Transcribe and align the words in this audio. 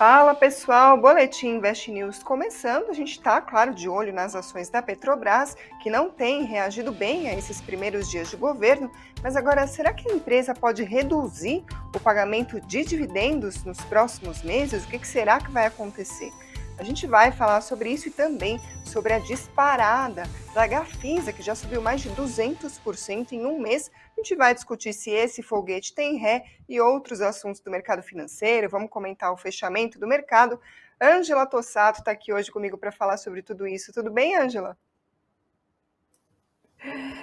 Fala 0.00 0.34
pessoal, 0.34 0.96
Boletim 0.96 1.56
Invest 1.56 1.90
News 1.90 2.22
começando. 2.22 2.88
A 2.88 2.94
gente 2.94 3.10
está, 3.10 3.38
claro, 3.38 3.74
de 3.74 3.86
olho 3.86 4.14
nas 4.14 4.34
ações 4.34 4.70
da 4.70 4.80
Petrobras, 4.80 5.54
que 5.82 5.90
não 5.90 6.08
tem 6.08 6.42
reagido 6.44 6.90
bem 6.90 7.28
a 7.28 7.34
esses 7.34 7.60
primeiros 7.60 8.10
dias 8.10 8.30
de 8.30 8.36
governo. 8.38 8.90
Mas 9.22 9.36
agora, 9.36 9.66
será 9.66 9.92
que 9.92 10.10
a 10.10 10.14
empresa 10.14 10.54
pode 10.54 10.82
reduzir 10.84 11.62
o 11.94 12.00
pagamento 12.00 12.58
de 12.62 12.82
dividendos 12.82 13.62
nos 13.62 13.78
próximos 13.82 14.42
meses? 14.42 14.84
O 14.84 14.88
que, 14.88 15.00
que 15.00 15.06
será 15.06 15.38
que 15.38 15.50
vai 15.50 15.66
acontecer? 15.66 16.32
A 16.80 16.82
gente 16.82 17.06
vai 17.06 17.30
falar 17.30 17.60
sobre 17.60 17.90
isso 17.90 18.08
e 18.08 18.10
também 18.10 18.58
sobre 18.86 19.12
a 19.12 19.18
disparada 19.18 20.22
da 20.54 20.66
Gafisa, 20.66 21.30
que 21.30 21.42
já 21.42 21.54
subiu 21.54 21.82
mais 21.82 22.00
de 22.00 22.08
200% 22.08 23.32
em 23.32 23.44
um 23.44 23.60
mês. 23.60 23.90
A 24.16 24.22
gente 24.22 24.34
vai 24.34 24.54
discutir 24.54 24.94
se 24.94 25.10
esse 25.10 25.42
foguete 25.42 25.94
tem 25.94 26.16
ré 26.16 26.42
e 26.66 26.80
outros 26.80 27.20
assuntos 27.20 27.60
do 27.60 27.70
mercado 27.70 28.02
financeiro. 28.02 28.70
Vamos 28.70 28.88
comentar 28.88 29.30
o 29.30 29.36
fechamento 29.36 30.00
do 30.00 30.06
mercado. 30.06 30.58
Ângela 30.98 31.44
Tossato 31.44 31.98
está 31.98 32.12
aqui 32.12 32.32
hoje 32.32 32.50
comigo 32.50 32.78
para 32.78 32.90
falar 32.90 33.18
sobre 33.18 33.42
tudo 33.42 33.66
isso. 33.66 33.92
Tudo 33.92 34.10
bem, 34.10 34.38
Ângela? 34.38 34.74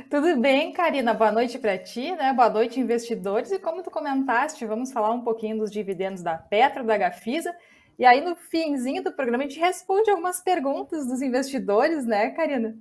Tudo 0.07 0.37
bem, 0.39 0.71
Karina? 0.71 1.15
Boa 1.15 1.31
noite 1.31 1.57
para 1.57 1.79
ti, 1.79 2.11
né? 2.11 2.31
Boa 2.31 2.47
noite, 2.51 2.79
investidores. 2.79 3.51
E 3.51 3.57
como 3.57 3.81
tu 3.81 3.89
comentaste, 3.89 4.63
vamos 4.67 4.91
falar 4.91 5.09
um 5.09 5.21
pouquinho 5.21 5.57
dos 5.57 5.71
dividendos 5.71 6.21
da 6.21 6.37
Petro, 6.37 6.83
da 6.83 6.95
Gafisa 6.95 7.55
e 7.97 8.05
aí, 8.05 8.21
no 8.21 8.35
finzinho 8.35 9.03
do 9.03 9.11
programa, 9.11 9.43
a 9.43 9.47
gente 9.47 9.59
responde 9.59 10.09
algumas 10.09 10.41
perguntas 10.41 11.07
dos 11.07 11.21
investidores, 11.21 12.05
né, 12.05 12.31
Karina? 12.31 12.77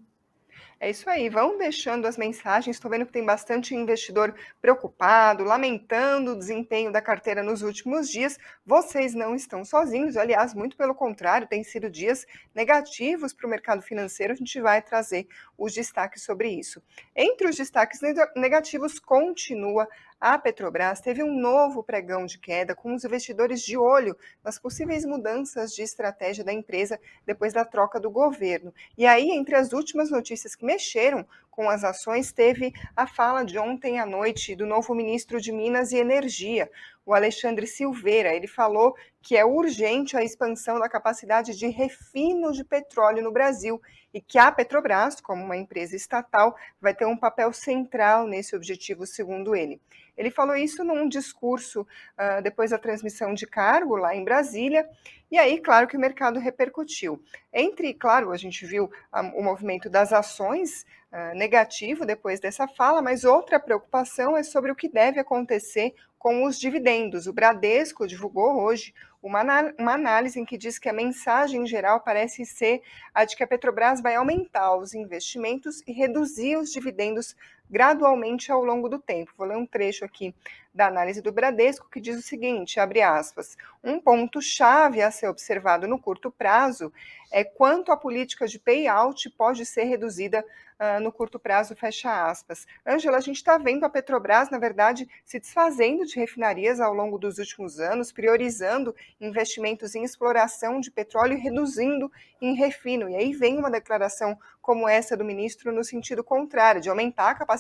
É 0.78 0.90
isso 0.90 1.08
aí, 1.08 1.30
vão 1.30 1.56
deixando 1.56 2.06
as 2.06 2.18
mensagens. 2.18 2.76
Estou 2.76 2.90
vendo 2.90 3.06
que 3.06 3.12
tem 3.12 3.24
bastante 3.24 3.74
investidor 3.74 4.34
preocupado, 4.60 5.42
lamentando 5.42 6.32
o 6.32 6.38
desempenho 6.38 6.92
da 6.92 7.00
carteira 7.00 7.42
nos 7.42 7.62
últimos 7.62 8.10
dias. 8.10 8.38
Vocês 8.64 9.14
não 9.14 9.34
estão 9.34 9.64
sozinhos, 9.64 10.18
aliás, 10.18 10.52
muito 10.52 10.76
pelo 10.76 10.94
contrário, 10.94 11.48
tem 11.48 11.64
sido 11.64 11.88
dias 11.88 12.26
negativos 12.54 13.32
para 13.32 13.46
o 13.46 13.50
mercado 13.50 13.80
financeiro. 13.80 14.34
A 14.34 14.36
gente 14.36 14.60
vai 14.60 14.82
trazer 14.82 15.26
os 15.58 15.72
destaques 15.72 16.22
sobre 16.22 16.48
isso. 16.48 16.82
Entre 17.14 17.48
os 17.48 17.56
destaques 17.56 18.00
negativos, 18.36 18.98
continua 18.98 19.88
a 20.18 20.38
Petrobras 20.38 21.00
teve 21.00 21.22
um 21.22 21.38
novo 21.38 21.82
pregão 21.82 22.24
de 22.24 22.38
queda, 22.38 22.74
com 22.74 22.94
os 22.94 23.04
investidores 23.04 23.60
de 23.60 23.76
olho 23.76 24.16
nas 24.42 24.58
possíveis 24.58 25.04
mudanças 25.04 25.74
de 25.74 25.82
estratégia 25.82 26.42
da 26.42 26.54
empresa 26.54 26.98
depois 27.26 27.52
da 27.52 27.66
troca 27.66 28.00
do 28.00 28.10
governo. 28.10 28.72
E 28.96 29.06
aí, 29.06 29.30
entre 29.30 29.54
as 29.54 29.74
últimas 29.74 30.10
notícias 30.10 30.54
que 30.54 30.64
mexeram 30.64 31.26
com 31.56 31.70
as 31.70 31.82
ações, 31.82 32.32
teve 32.32 32.74
a 32.94 33.06
fala 33.06 33.42
de 33.42 33.58
ontem 33.58 33.98
à 33.98 34.04
noite 34.04 34.54
do 34.54 34.66
novo 34.66 34.94
ministro 34.94 35.40
de 35.40 35.50
Minas 35.50 35.90
e 35.90 35.96
Energia, 35.96 36.70
o 37.04 37.14
Alexandre 37.14 37.66
Silveira. 37.66 38.34
Ele 38.34 38.46
falou 38.46 38.94
que 39.22 39.34
é 39.36 39.44
urgente 39.44 40.18
a 40.18 40.22
expansão 40.22 40.78
da 40.78 40.88
capacidade 40.88 41.56
de 41.56 41.66
refino 41.68 42.52
de 42.52 42.62
petróleo 42.62 43.22
no 43.22 43.32
Brasil 43.32 43.80
e 44.12 44.20
que 44.20 44.38
a 44.38 44.52
Petrobras, 44.52 45.20
como 45.20 45.42
uma 45.42 45.56
empresa 45.56 45.96
estatal, 45.96 46.54
vai 46.80 46.94
ter 46.94 47.06
um 47.06 47.16
papel 47.16 47.52
central 47.52 48.26
nesse 48.26 48.54
objetivo, 48.54 49.06
segundo 49.06 49.56
ele. 49.56 49.80
Ele 50.16 50.30
falou 50.30 50.56
isso 50.56 50.82
num 50.82 51.08
discurso 51.08 51.82
uh, 51.82 52.42
depois 52.42 52.70
da 52.70 52.78
transmissão 52.78 53.34
de 53.34 53.46
cargo 53.46 53.96
lá 53.96 54.14
em 54.14 54.24
Brasília, 54.24 54.88
e 55.30 55.36
aí, 55.36 55.60
claro 55.60 55.88
que 55.88 55.96
o 55.96 56.00
mercado 56.00 56.38
repercutiu. 56.38 57.22
Entre, 57.52 57.92
claro, 57.92 58.30
a 58.30 58.36
gente 58.36 58.64
viu 58.64 58.84
uh, 58.84 59.38
o 59.38 59.42
movimento 59.42 59.90
das 59.90 60.12
ações 60.12 60.86
uh, 61.16 61.34
negativo 61.34 62.04
depois 62.04 62.38
dessa 62.38 62.68
fala, 62.68 63.00
mas 63.00 63.24
outra 63.24 63.58
preocupação 63.58 64.36
é 64.36 64.42
sobre 64.42 64.70
o 64.70 64.76
que 64.76 64.88
deve 64.88 65.18
acontecer 65.18 65.94
com 66.18 66.44
os 66.44 66.58
dividendos. 66.58 67.26
O 67.26 67.32
Bradesco 67.32 68.06
divulgou 68.06 68.60
hoje 68.60 68.92
uma, 69.22 69.42
uma 69.78 69.94
análise 69.94 70.38
em 70.38 70.44
que 70.44 70.58
diz 70.58 70.78
que 70.78 70.88
a 70.88 70.92
mensagem 70.92 71.66
geral 71.66 72.00
parece 72.00 72.44
ser 72.44 72.82
a 73.14 73.24
de 73.24 73.36
que 73.36 73.42
a 73.42 73.46
Petrobras 73.46 74.00
vai 74.00 74.16
aumentar 74.16 74.76
os 74.76 74.94
investimentos 74.94 75.82
e 75.86 75.92
reduzir 75.92 76.56
os 76.56 76.70
dividendos 76.70 77.34
gradualmente 77.70 78.50
ao 78.50 78.64
longo 78.64 78.88
do 78.88 78.98
tempo. 78.98 79.32
Vou 79.36 79.46
ler 79.46 79.56
um 79.56 79.66
trecho 79.66 80.04
aqui 80.04 80.34
da 80.72 80.86
análise 80.88 81.22
do 81.22 81.32
Bradesco 81.32 81.88
que 81.90 82.00
diz 82.00 82.18
o 82.18 82.22
seguinte, 82.22 82.78
abre 82.78 83.00
aspas, 83.00 83.56
um 83.82 83.98
ponto 83.98 84.42
chave 84.42 85.00
a 85.00 85.10
ser 85.10 85.26
observado 85.26 85.88
no 85.88 85.98
curto 85.98 86.30
prazo 86.30 86.92
é 87.30 87.42
quanto 87.44 87.90
a 87.90 87.96
política 87.96 88.46
de 88.46 88.58
payout 88.58 89.28
pode 89.30 89.66
ser 89.66 89.84
reduzida 89.84 90.44
uh, 90.78 91.00
no 91.00 91.10
curto 91.10 91.38
prazo, 91.38 91.74
fecha 91.74 92.28
aspas. 92.28 92.66
Ângela, 92.86 93.18
a 93.18 93.20
gente 93.20 93.36
está 93.36 93.58
vendo 93.58 93.84
a 93.84 93.90
Petrobras, 93.90 94.50
na 94.50 94.58
verdade, 94.58 95.08
se 95.24 95.40
desfazendo 95.40 96.04
de 96.04 96.16
refinarias 96.16 96.80
ao 96.80 96.94
longo 96.94 97.18
dos 97.18 97.38
últimos 97.38 97.80
anos, 97.80 98.12
priorizando 98.12 98.94
investimentos 99.20 99.94
em 99.94 100.04
exploração 100.04 100.80
de 100.80 100.90
petróleo 100.90 101.34
e 101.34 101.40
reduzindo 101.40 102.10
em 102.40 102.54
refino. 102.54 103.08
E 103.08 103.16
aí 103.16 103.32
vem 103.32 103.58
uma 103.58 103.70
declaração 103.70 104.38
como 104.60 104.88
essa 104.88 105.16
do 105.16 105.24
ministro 105.24 105.72
no 105.72 105.84
sentido 105.84 106.24
contrário, 106.24 106.80
de 106.80 106.88
aumentar 106.88 107.30
a 107.30 107.34
capacidade 107.34 107.55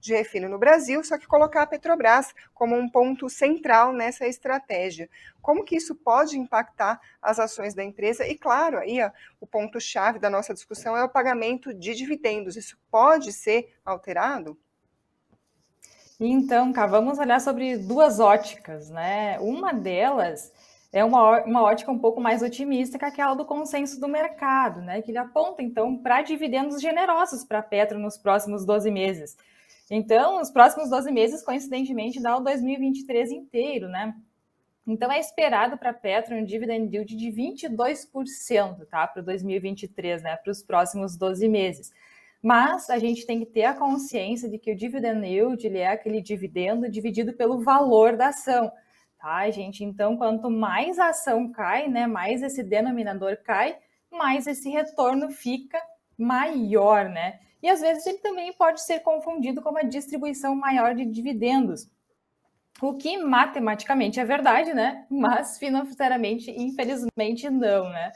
de 0.00 0.14
refino 0.14 0.48
no 0.48 0.58
Brasil, 0.58 1.02
só 1.04 1.18
que 1.18 1.26
colocar 1.26 1.62
a 1.62 1.66
Petrobras 1.66 2.34
como 2.54 2.76
um 2.76 2.88
ponto 2.88 3.28
central 3.28 3.92
nessa 3.92 4.26
estratégia. 4.26 5.08
Como 5.40 5.64
que 5.64 5.76
isso 5.76 5.94
pode 5.94 6.38
impactar 6.38 7.00
as 7.20 7.38
ações 7.38 7.74
da 7.74 7.84
empresa? 7.84 8.26
E 8.26 8.36
claro, 8.36 8.78
aí 8.78 9.02
ó, 9.02 9.10
o 9.40 9.46
ponto 9.46 9.80
chave 9.80 10.18
da 10.18 10.30
nossa 10.30 10.54
discussão 10.54 10.96
é 10.96 11.04
o 11.04 11.08
pagamento 11.08 11.72
de 11.74 11.94
dividendos. 11.94 12.56
Isso 12.56 12.78
pode 12.90 13.32
ser 13.32 13.74
alterado? 13.84 14.58
Então, 16.20 16.72
cá, 16.72 16.84
vamos 16.84 17.18
olhar 17.18 17.40
sobre 17.40 17.76
duas 17.76 18.18
óticas, 18.18 18.90
né? 18.90 19.38
Uma 19.38 19.72
delas 19.72 20.52
é 20.98 21.04
uma, 21.04 21.44
uma 21.44 21.62
ótica 21.62 21.92
um 21.92 21.98
pouco 21.98 22.20
mais 22.20 22.42
otimista 22.42 22.98
que 22.98 23.04
aquela 23.04 23.34
do 23.34 23.44
consenso 23.44 24.00
do 24.00 24.08
mercado, 24.08 24.80
né? 24.80 25.00
Que 25.00 25.10
ele 25.10 25.18
aponta, 25.18 25.62
então, 25.62 25.96
para 25.96 26.22
dividendos 26.22 26.80
generosos 26.80 27.44
para 27.44 27.60
a 27.60 27.62
Petro 27.62 27.98
nos 27.98 28.18
próximos 28.18 28.64
12 28.64 28.90
meses. 28.90 29.36
Então, 29.90 30.40
os 30.40 30.50
próximos 30.50 30.90
12 30.90 31.10
meses, 31.12 31.42
coincidentemente, 31.42 32.20
dá 32.20 32.36
o 32.36 32.40
2023 32.40 33.30
inteiro, 33.30 33.88
né? 33.88 34.12
Então, 34.86 35.10
é 35.12 35.20
esperado 35.20 35.78
para 35.78 35.90
a 35.90 35.94
Petro 35.94 36.34
um 36.34 36.44
dividend 36.44 36.92
yield 36.92 37.14
de 37.14 37.30
22%, 37.30 38.86
tá? 38.90 39.06
Para 39.06 39.22
2023, 39.22 40.22
né? 40.22 40.36
Para 40.36 40.50
os 40.50 40.62
próximos 40.62 41.16
12 41.16 41.48
meses. 41.48 41.92
Mas 42.42 42.90
a 42.90 42.98
gente 42.98 43.24
tem 43.24 43.38
que 43.38 43.46
ter 43.46 43.64
a 43.64 43.74
consciência 43.74 44.48
de 44.48 44.58
que 44.58 44.72
o 44.72 44.76
dividend 44.76 45.24
yield 45.24 45.64
ele 45.64 45.78
é 45.78 45.88
aquele 45.88 46.20
dividendo 46.20 46.90
dividido 46.90 47.32
pelo 47.34 47.62
valor 47.62 48.16
da 48.16 48.28
ação 48.28 48.72
tá, 49.18 49.50
gente? 49.50 49.84
Então, 49.84 50.16
quanto 50.16 50.50
mais 50.50 50.98
a 50.98 51.08
ação 51.08 51.50
cai, 51.50 51.88
né, 51.88 52.06
mais 52.06 52.42
esse 52.42 52.62
denominador 52.62 53.36
cai, 53.44 53.76
mais 54.10 54.46
esse 54.46 54.68
retorno 54.70 55.30
fica 55.30 55.80
maior, 56.16 57.08
né? 57.08 57.38
E 57.62 57.68
às 57.68 57.80
vezes 57.80 58.06
ele 58.06 58.18
também 58.18 58.52
pode 58.52 58.80
ser 58.82 59.00
confundido 59.00 59.60
com 59.60 59.70
uma 59.70 59.84
distribuição 59.84 60.54
maior 60.54 60.94
de 60.94 61.04
dividendos. 61.04 61.88
O 62.80 62.94
que 62.94 63.18
matematicamente 63.18 64.20
é 64.20 64.24
verdade, 64.24 64.72
né? 64.72 65.04
Mas 65.10 65.58
financeiramente, 65.58 66.50
infelizmente, 66.50 67.50
não, 67.50 67.88
né? 67.88 68.12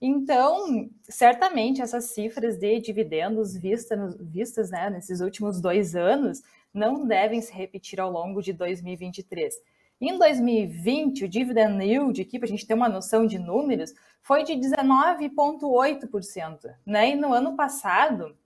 Então, 0.00 0.90
certamente 1.02 1.80
essas 1.80 2.10
cifras 2.10 2.58
de 2.58 2.80
dividendos 2.80 3.56
vistas, 3.56 4.16
vistas 4.20 4.70
né, 4.70 4.90
nesses 4.90 5.20
últimos 5.20 5.60
dois 5.60 5.94
anos 5.94 6.42
não 6.72 7.06
devem 7.06 7.40
se 7.40 7.52
repetir 7.52 7.98
ao 7.98 8.10
longo 8.10 8.42
de 8.42 8.52
2023. 8.52 9.54
Em 10.00 10.16
2020, 10.18 11.24
o 11.24 11.28
dividend 11.28 11.82
yield, 11.82 12.20
aqui 12.20 12.38
para 12.38 12.46
a 12.46 12.50
gente 12.50 12.66
ter 12.66 12.74
uma 12.74 12.88
noção 12.88 13.26
de 13.26 13.38
números, 13.38 13.94
foi 14.20 14.44
de 14.44 14.52
19,8%. 14.52 16.74
Né? 16.84 17.10
E 17.10 17.14
no 17.14 17.32
ano 17.32 17.56
passado 17.56 18.36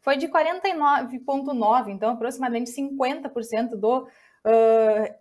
foi 0.00 0.16
de 0.16 0.28
49,9%, 0.28 1.88
então 1.88 2.10
aproximadamente 2.10 2.70
50% 2.70 3.76
do 3.76 4.04
uh, 4.04 5.14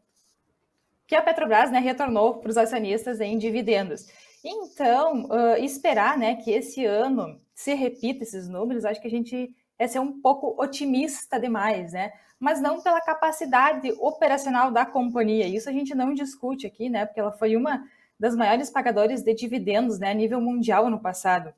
que 1.05 1.15
a 1.15 1.21
Petrobras 1.21 1.69
né, 1.71 1.79
retornou 1.79 2.37
para 2.37 2.49
os 2.49 2.57
acionistas 2.57 3.19
em 3.19 3.37
dividendos. 3.37 4.07
Então, 4.43 5.25
uh, 5.25 5.57
esperar 5.57 6.17
né, 6.17 6.35
que 6.35 6.51
esse 6.51 6.85
ano 6.85 7.41
se 7.53 7.73
repita 7.73 8.23
esses 8.23 8.47
números, 8.47 8.85
acho 8.85 9.01
que 9.01 9.07
a 9.07 9.11
gente 9.11 9.53
é 9.79 9.87
ser 9.87 9.99
um 9.99 10.21
pouco 10.21 10.61
otimista 10.61 11.39
demais, 11.39 11.93
né? 11.93 12.11
mas 12.39 12.61
não 12.61 12.81
pela 12.81 13.01
capacidade 13.01 13.91
operacional 13.99 14.71
da 14.71 14.85
companhia. 14.85 15.45
Isso 15.45 15.67
a 15.69 15.73
gente 15.73 15.93
não 15.93 16.13
discute 16.13 16.65
aqui, 16.65 16.89
né? 16.89 17.05
Porque 17.05 17.19
ela 17.19 17.33
foi 17.33 17.55
uma 17.55 17.83
das 18.17 18.35
maiores 18.35 18.69
pagadoras 18.69 19.21
de 19.21 19.33
dividendos, 19.33 19.99
né, 19.99 20.11
a 20.11 20.13
nível 20.13 20.41
mundial 20.41 20.89
no 20.89 20.99
passado. 20.99 21.53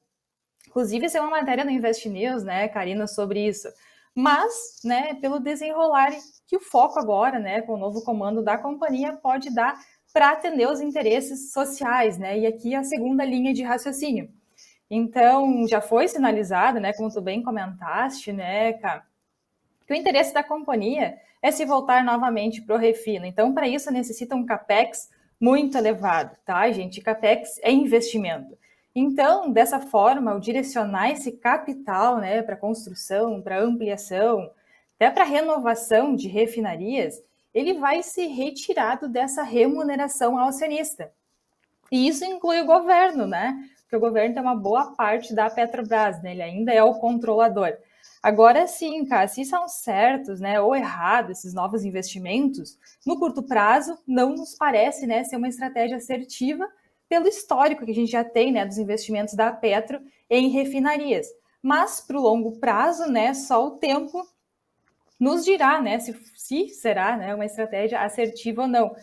Inclusive, 0.67 1.05
isso 1.05 1.17
é 1.17 1.21
uma 1.21 1.31
matéria 1.31 1.65
no 1.65 1.71
Invest 1.71 2.07
News, 2.07 2.43
né, 2.43 2.67
Karina, 2.67 3.07
sobre 3.07 3.47
isso. 3.47 3.67
Mas, 4.13 4.79
né, 4.83 5.15
pelo 5.15 5.39
desenrolar 5.39 6.11
que 6.47 6.57
o 6.57 6.59
foco 6.59 6.99
agora, 6.99 7.39
né, 7.39 7.61
com 7.61 7.73
o 7.73 7.77
novo 7.77 8.03
comando 8.03 8.43
da 8.43 8.57
companhia, 8.57 9.13
pode 9.13 9.53
dar 9.53 9.75
para 10.13 10.31
atender 10.31 10.67
os 10.67 10.81
interesses 10.81 11.51
sociais, 11.51 12.17
né? 12.17 12.37
E 12.37 12.45
aqui 12.45 12.75
a 12.75 12.83
segunda 12.83 13.23
linha 13.23 13.53
de 13.53 13.63
raciocínio. 13.63 14.29
Então, 14.93 15.65
já 15.69 15.79
foi 15.79 16.09
sinalizada, 16.09 16.77
né, 16.77 16.91
como 16.91 17.09
tu 17.09 17.21
bem 17.21 17.41
comentaste, 17.41 18.33
né, 18.33 18.73
cara, 18.73 19.05
que 19.87 19.93
o 19.93 19.95
interesse 19.95 20.33
da 20.33 20.43
companhia 20.43 21.17
é 21.41 21.49
se 21.49 21.63
voltar 21.63 22.03
novamente 22.03 22.61
para 22.61 22.75
o 22.75 22.77
refino. 22.77 23.25
Então, 23.25 23.53
para 23.53 23.69
isso, 23.69 23.89
necessita 23.89 24.35
um 24.35 24.45
capex 24.45 25.09
muito 25.39 25.77
elevado, 25.77 26.35
tá, 26.45 26.69
gente? 26.71 26.99
Capex 26.99 27.57
é 27.63 27.71
investimento. 27.71 28.57
Então, 28.93 29.49
dessa 29.49 29.79
forma, 29.79 30.31
ao 30.31 30.41
direcionar 30.41 31.09
esse 31.09 31.31
capital 31.31 32.17
né, 32.17 32.41
para 32.41 32.57
construção, 32.57 33.41
para 33.41 33.61
ampliação, 33.61 34.51
até 34.97 35.09
para 35.09 35.23
renovação 35.23 36.17
de 36.17 36.27
refinarias, 36.27 37.23
ele 37.53 37.75
vai 37.75 38.03
ser 38.03 38.27
retirado 38.27 39.07
dessa 39.07 39.41
remuneração 39.41 40.37
ao 40.37 40.49
acionista. 40.49 41.13
E 41.89 42.09
isso 42.09 42.25
inclui 42.25 42.59
o 42.59 42.65
governo, 42.65 43.25
né? 43.25 43.57
Porque 43.91 44.05
o 44.05 44.07
governo 44.07 44.33
tem 44.33 44.41
uma 44.41 44.55
boa 44.55 44.95
parte 44.95 45.35
da 45.35 45.49
Petrobras, 45.49 46.23
né? 46.23 46.31
Ele 46.31 46.41
ainda 46.41 46.71
é 46.71 46.81
o 46.81 46.95
controlador. 46.95 47.73
Agora 48.23 48.65
sim, 48.65 49.03
cara, 49.03 49.27
se 49.27 49.43
são 49.43 49.67
certos, 49.67 50.39
né, 50.39 50.61
ou 50.61 50.73
errados 50.73 51.39
esses 51.39 51.53
novos 51.53 51.83
investimentos, 51.83 52.77
no 53.05 53.19
curto 53.19 53.43
prazo 53.43 53.97
não 54.07 54.29
nos 54.29 54.55
parece, 54.55 55.05
né, 55.05 55.25
ser 55.25 55.35
uma 55.35 55.49
estratégia 55.49 55.97
assertiva 55.97 56.65
pelo 57.09 57.27
histórico 57.27 57.83
que 57.83 57.91
a 57.91 57.95
gente 57.95 58.11
já 58.11 58.23
tem, 58.23 58.51
né, 58.53 58.65
dos 58.65 58.77
investimentos 58.77 59.33
da 59.33 59.51
Petro 59.51 59.99
em 60.29 60.47
refinarias. 60.47 61.27
Mas 61.61 61.99
para 61.99 62.17
o 62.17 62.21
longo 62.21 62.59
prazo, 62.59 63.11
né, 63.11 63.33
só 63.33 63.67
o 63.67 63.71
tempo 63.71 64.25
nos 65.19 65.43
dirá, 65.43 65.81
né, 65.81 65.99
se, 65.99 66.13
se 66.37 66.69
será, 66.69 67.17
né, 67.17 67.35
uma 67.35 67.45
estratégia 67.45 67.99
assertiva 67.99 68.61
ou 68.61 68.67
não. 68.69 68.95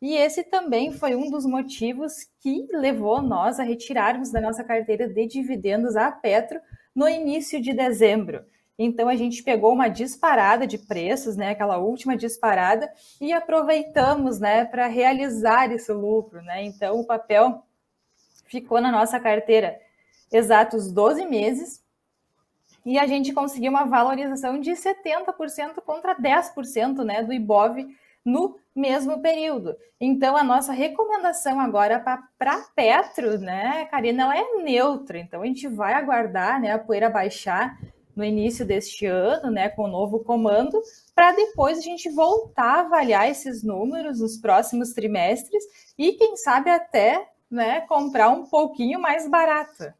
E 0.00 0.14
esse 0.14 0.44
também 0.44 0.92
foi 0.92 1.14
um 1.16 1.30
dos 1.30 1.46
motivos 1.46 2.28
que 2.40 2.66
levou 2.72 3.22
nós 3.22 3.58
a 3.58 3.62
retirarmos 3.62 4.30
da 4.30 4.40
nossa 4.40 4.62
carteira 4.62 5.08
de 5.08 5.26
dividendos 5.26 5.96
a 5.96 6.10
Petro 6.12 6.60
no 6.94 7.08
início 7.08 7.60
de 7.60 7.72
dezembro. 7.72 8.44
Então 8.78 9.08
a 9.08 9.16
gente 9.16 9.42
pegou 9.42 9.72
uma 9.72 9.88
disparada 9.88 10.66
de 10.66 10.76
preços, 10.76 11.34
né, 11.34 11.50
aquela 11.50 11.78
última 11.78 12.14
disparada, 12.14 12.92
e 13.20 13.32
aproveitamos, 13.32 14.38
né, 14.38 14.66
para 14.66 14.86
realizar 14.86 15.72
esse 15.72 15.90
lucro, 15.92 16.42
né? 16.42 16.62
Então 16.62 17.00
o 17.00 17.06
papel 17.06 17.62
ficou 18.44 18.80
na 18.80 18.92
nossa 18.92 19.18
carteira 19.18 19.80
exatos 20.30 20.92
12 20.92 21.24
meses 21.24 21.82
e 22.84 22.98
a 22.98 23.06
gente 23.06 23.32
conseguiu 23.32 23.70
uma 23.70 23.86
valorização 23.86 24.60
de 24.60 24.72
70% 24.72 25.80
contra 25.84 26.14
10%, 26.14 27.02
né, 27.02 27.22
do 27.22 27.32
IBOV 27.32 27.96
no 28.26 28.58
mesmo 28.74 29.22
período. 29.22 29.76
Então, 30.00 30.36
a 30.36 30.42
nossa 30.42 30.72
recomendação 30.72 31.60
agora 31.60 31.98
para 32.36 32.66
Petro, 32.74 33.38
né, 33.38 33.86
Karina, 33.86 34.24
ela 34.24 34.36
é 34.36 34.62
neutra. 34.62 35.18
Então, 35.18 35.42
a 35.42 35.46
gente 35.46 35.68
vai 35.68 35.94
aguardar 35.94 36.60
né, 36.60 36.72
a 36.72 36.78
poeira 36.78 37.08
baixar 37.08 37.78
no 38.14 38.24
início 38.24 38.66
deste 38.66 39.06
ano, 39.06 39.50
né, 39.50 39.68
com 39.68 39.84
o 39.84 39.88
novo 39.88 40.24
comando, 40.24 40.80
para 41.14 41.32
depois 41.32 41.78
a 41.78 41.82
gente 41.82 42.10
voltar 42.10 42.78
a 42.78 42.80
avaliar 42.80 43.30
esses 43.30 43.62
números 43.62 44.20
nos 44.20 44.38
próximos 44.38 44.92
trimestres 44.92 45.62
e, 45.96 46.12
quem 46.12 46.36
sabe, 46.36 46.70
até 46.70 47.28
né, 47.50 47.82
comprar 47.82 48.30
um 48.30 48.46
pouquinho 48.46 49.00
mais 49.00 49.28
barata. 49.28 49.94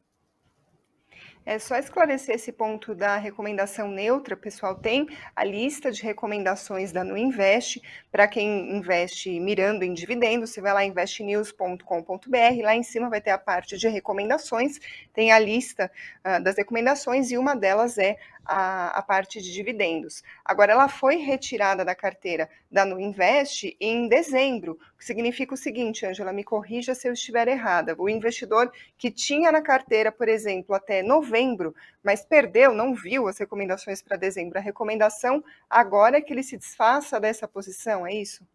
É 1.49 1.61
só 1.61 1.77
esclarecer 1.77 2.35
esse 2.35 2.51
ponto 2.51 2.93
da 2.93 3.17
recomendação 3.17 3.89
neutra, 3.89 4.37
pessoal. 4.37 4.75
Tem 4.75 5.07
a 5.35 5.45
lista 5.45 5.93
de 5.93 6.03
recomendações 6.03 6.91
da 6.91 7.05
Nuinvest 7.05 7.81
para 8.11 8.27
quem 8.27 8.77
investe 8.77 9.39
mirando 9.39 9.85
em 9.85 9.95
dividendos. 9.95 10.51
Você 10.51 10.61
vai 10.61 10.75
lá 10.75 10.85
investnews.com.br, 10.85 12.63
lá 12.65 12.75
em 12.75 12.83
cima 12.83 13.09
vai 13.09 13.21
ter 13.21 13.31
a 13.31 13.39
parte 13.39 13.79
de 13.79 13.87
recomendações, 13.87 14.81
tem 15.15 15.31
a 15.31 15.39
lista 15.39 15.89
uh, 16.25 16.43
das 16.43 16.57
recomendações 16.57 17.31
e 17.31 17.39
uma 17.39 17.55
delas 17.55 17.97
é 17.97 18.17
a, 18.47 18.99
a, 18.99 19.03
parte 19.03 19.41
de 19.41 19.53
dividendos. 19.53 20.23
Agora, 20.45 20.73
ela 20.73 20.89
foi 20.89 21.17
retirada 21.17 21.85
da 21.85 21.95
carteira 21.95 22.49
da 22.71 22.85
Nuinvest 22.85 23.77
em 23.81 24.09
dezembro, 24.09 24.79
o 24.95 24.99
que 24.99 25.05
significa 25.05 25.55
o 25.55 25.57
seguinte, 25.57 26.07
Angela, 26.07 26.33
me 26.33 26.45
corrija 26.45 26.95
se 26.95 27.09
eu 27.09 27.13
estiver 27.13 27.49
errada. 27.49 27.95
O 27.99 28.09
investidor 28.09 28.73
que 28.97 29.11
tinha 29.11 29.53
na 29.53 29.61
carteira, 29.61 30.11
por 30.11 30.29
exemplo, 30.29 30.75
até 30.75 31.03
novembro, 31.03 31.75
mas 32.03 32.25
perdeu, 32.25 32.73
não 32.73 32.95
viu 32.95 33.29
as 33.29 33.39
recomendações 33.39 34.01
para 34.01 34.17
dezembro, 34.17 34.59
a 34.59 34.63
recomendação 34.63 35.43
agora 35.69 36.19
é 36.19 36.21
que 36.21 36.33
ele 36.33 36.43
se 36.43 36.57
desfaça 36.57 37.21
dessa 37.21 37.47
posição, 37.47 38.07
é 38.07 38.15
isso? 38.15 38.47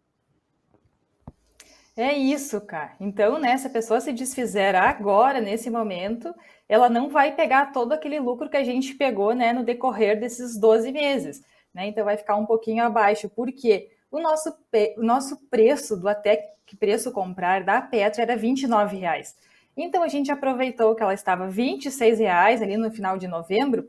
É 1.96 2.12
isso, 2.14 2.60
cara. 2.62 2.96
Então, 2.98 3.38
né, 3.38 3.56
se 3.58 3.66
a 3.66 3.70
pessoa 3.70 4.00
se 4.00 4.12
desfizer 4.12 4.74
agora, 4.74 5.40
nesse 5.40 5.68
momento, 5.68 6.34
ela 6.66 6.88
não 6.88 7.10
vai 7.10 7.34
pegar 7.34 7.72
todo 7.72 7.92
aquele 7.92 8.18
lucro 8.18 8.48
que 8.48 8.56
a 8.56 8.64
gente 8.64 8.94
pegou, 8.94 9.34
né, 9.34 9.52
no 9.52 9.62
decorrer 9.62 10.18
desses 10.18 10.58
12 10.58 10.90
meses, 10.90 11.42
né? 11.74 11.86
Então 11.86 12.04
vai 12.04 12.16
ficar 12.16 12.36
um 12.36 12.46
pouquinho 12.46 12.82
abaixo. 12.82 13.28
Por 13.28 13.52
quê? 13.52 13.90
O 14.10 14.20
nosso, 14.20 14.54
o 14.96 15.02
nosso 15.02 15.36
preço 15.50 15.96
do 15.96 16.08
até 16.08 16.54
que 16.64 16.76
preço 16.76 17.12
comprar 17.12 17.62
da 17.62 17.82
Petra 17.82 18.22
era 18.22 18.34
R$ 18.36 18.54
reais. 18.90 19.36
Então 19.76 20.02
a 20.02 20.08
gente 20.08 20.32
aproveitou 20.32 20.94
que 20.94 21.02
ela 21.02 21.14
estava 21.14 21.46
R$ 21.46 21.78
reais 22.18 22.62
ali 22.62 22.76
no 22.78 22.90
final 22.90 23.18
de 23.18 23.28
novembro, 23.28 23.86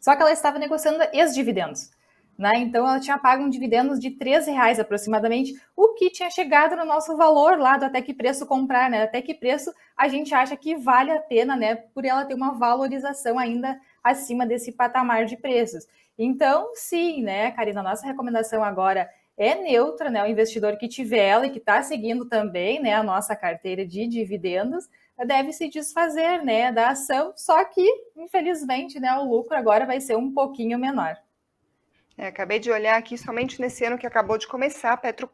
só 0.00 0.16
que 0.16 0.22
ela 0.22 0.32
estava 0.32 0.58
negociando 0.58 0.98
ex-dividendos. 1.12 1.90
Né? 2.40 2.56
Então 2.56 2.88
ela 2.88 2.98
tinha 2.98 3.18
pago 3.18 3.42
um 3.44 3.50
dividendos 3.50 4.00
de 4.00 4.12
13 4.12 4.50
reais 4.50 4.80
aproximadamente, 4.80 5.52
o 5.76 5.92
que 5.92 6.08
tinha 6.08 6.30
chegado 6.30 6.74
no 6.74 6.86
nosso 6.86 7.14
valor 7.14 7.58
lá 7.58 7.76
do 7.76 7.84
até 7.84 8.00
que 8.00 8.14
preço 8.14 8.46
comprar, 8.46 8.88
né? 8.88 9.02
Até 9.02 9.20
que 9.20 9.34
preço 9.34 9.70
a 9.94 10.08
gente 10.08 10.34
acha 10.34 10.56
que 10.56 10.74
vale 10.74 11.10
a 11.10 11.20
pena, 11.20 11.54
né? 11.54 11.74
Por 11.74 12.02
ela 12.02 12.24
ter 12.24 12.32
uma 12.32 12.54
valorização 12.54 13.38
ainda 13.38 13.78
acima 14.02 14.46
desse 14.46 14.72
patamar 14.72 15.26
de 15.26 15.36
preços. 15.36 15.86
Então, 16.16 16.70
sim, 16.74 17.22
né, 17.22 17.50
Karina, 17.50 17.82
nossa 17.82 18.06
recomendação 18.06 18.64
agora 18.64 19.10
é 19.36 19.54
neutra, 19.54 20.08
né? 20.08 20.22
O 20.24 20.26
investidor 20.26 20.78
que 20.78 20.88
tiver 20.88 21.26
ela 21.26 21.46
e 21.46 21.50
que 21.50 21.58
está 21.58 21.82
seguindo 21.82 22.26
também, 22.26 22.80
né, 22.80 22.94
a 22.94 23.02
nossa 23.02 23.36
carteira 23.36 23.86
de 23.86 24.06
dividendos, 24.06 24.88
deve 25.26 25.52
se 25.52 25.68
desfazer, 25.68 26.42
né, 26.42 26.72
da 26.72 26.88
ação, 26.88 27.34
só 27.36 27.62
que, 27.66 27.86
infelizmente, 28.16 28.98
né, 28.98 29.12
o 29.18 29.24
lucro 29.24 29.54
agora 29.54 29.84
vai 29.84 30.00
ser 30.00 30.16
um 30.16 30.32
pouquinho 30.32 30.78
menor. 30.78 31.18
É, 32.20 32.26
acabei 32.26 32.58
de 32.58 32.70
olhar 32.70 32.98
aqui 32.98 33.16
somente 33.16 33.58
nesse 33.62 33.82
ano 33.82 33.96
que 33.96 34.06
acabou 34.06 34.36
de 34.36 34.46
começar, 34.46 34.94
Petro, 34.98 35.26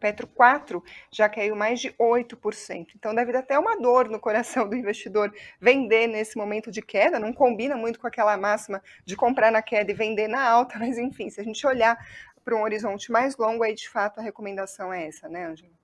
Petro 0.00 0.26
4 0.26 0.82
já 1.12 1.28
caiu 1.28 1.54
mais 1.54 1.78
de 1.78 1.92
8%. 1.92 2.92
Então 2.96 3.14
deve 3.14 3.30
dar 3.30 3.40
até 3.40 3.58
uma 3.58 3.78
dor 3.78 4.08
no 4.08 4.18
coração 4.18 4.66
do 4.66 4.74
investidor 4.74 5.30
vender 5.60 6.06
nesse 6.06 6.38
momento 6.38 6.70
de 6.70 6.80
queda, 6.80 7.18
não 7.18 7.30
combina 7.30 7.76
muito 7.76 8.00
com 8.00 8.06
aquela 8.06 8.38
máxima 8.38 8.82
de 9.04 9.14
comprar 9.16 9.52
na 9.52 9.60
queda 9.60 9.90
e 9.90 9.94
vender 9.94 10.28
na 10.28 10.42
alta, 10.42 10.78
mas 10.80 10.96
enfim, 10.96 11.28
se 11.28 11.38
a 11.42 11.44
gente 11.44 11.66
olhar 11.66 11.98
para 12.42 12.56
um 12.56 12.62
horizonte 12.62 13.12
mais 13.12 13.36
longo, 13.36 13.62
aí 13.62 13.74
de 13.74 13.90
fato 13.90 14.18
a 14.18 14.22
recomendação 14.22 14.90
é 14.90 15.08
essa, 15.08 15.28
né, 15.28 15.44
Angela? 15.44 15.78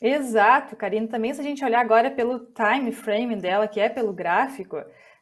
Exato, 0.00 0.76
Karine. 0.76 1.08
Também 1.08 1.34
se 1.34 1.40
a 1.40 1.44
gente 1.44 1.64
olhar 1.64 1.80
agora 1.80 2.12
pelo 2.12 2.46
time 2.54 2.92
frame 2.92 3.34
dela, 3.34 3.66
que 3.66 3.80
é 3.80 3.88
pelo 3.88 4.12
gráfico, 4.12 4.76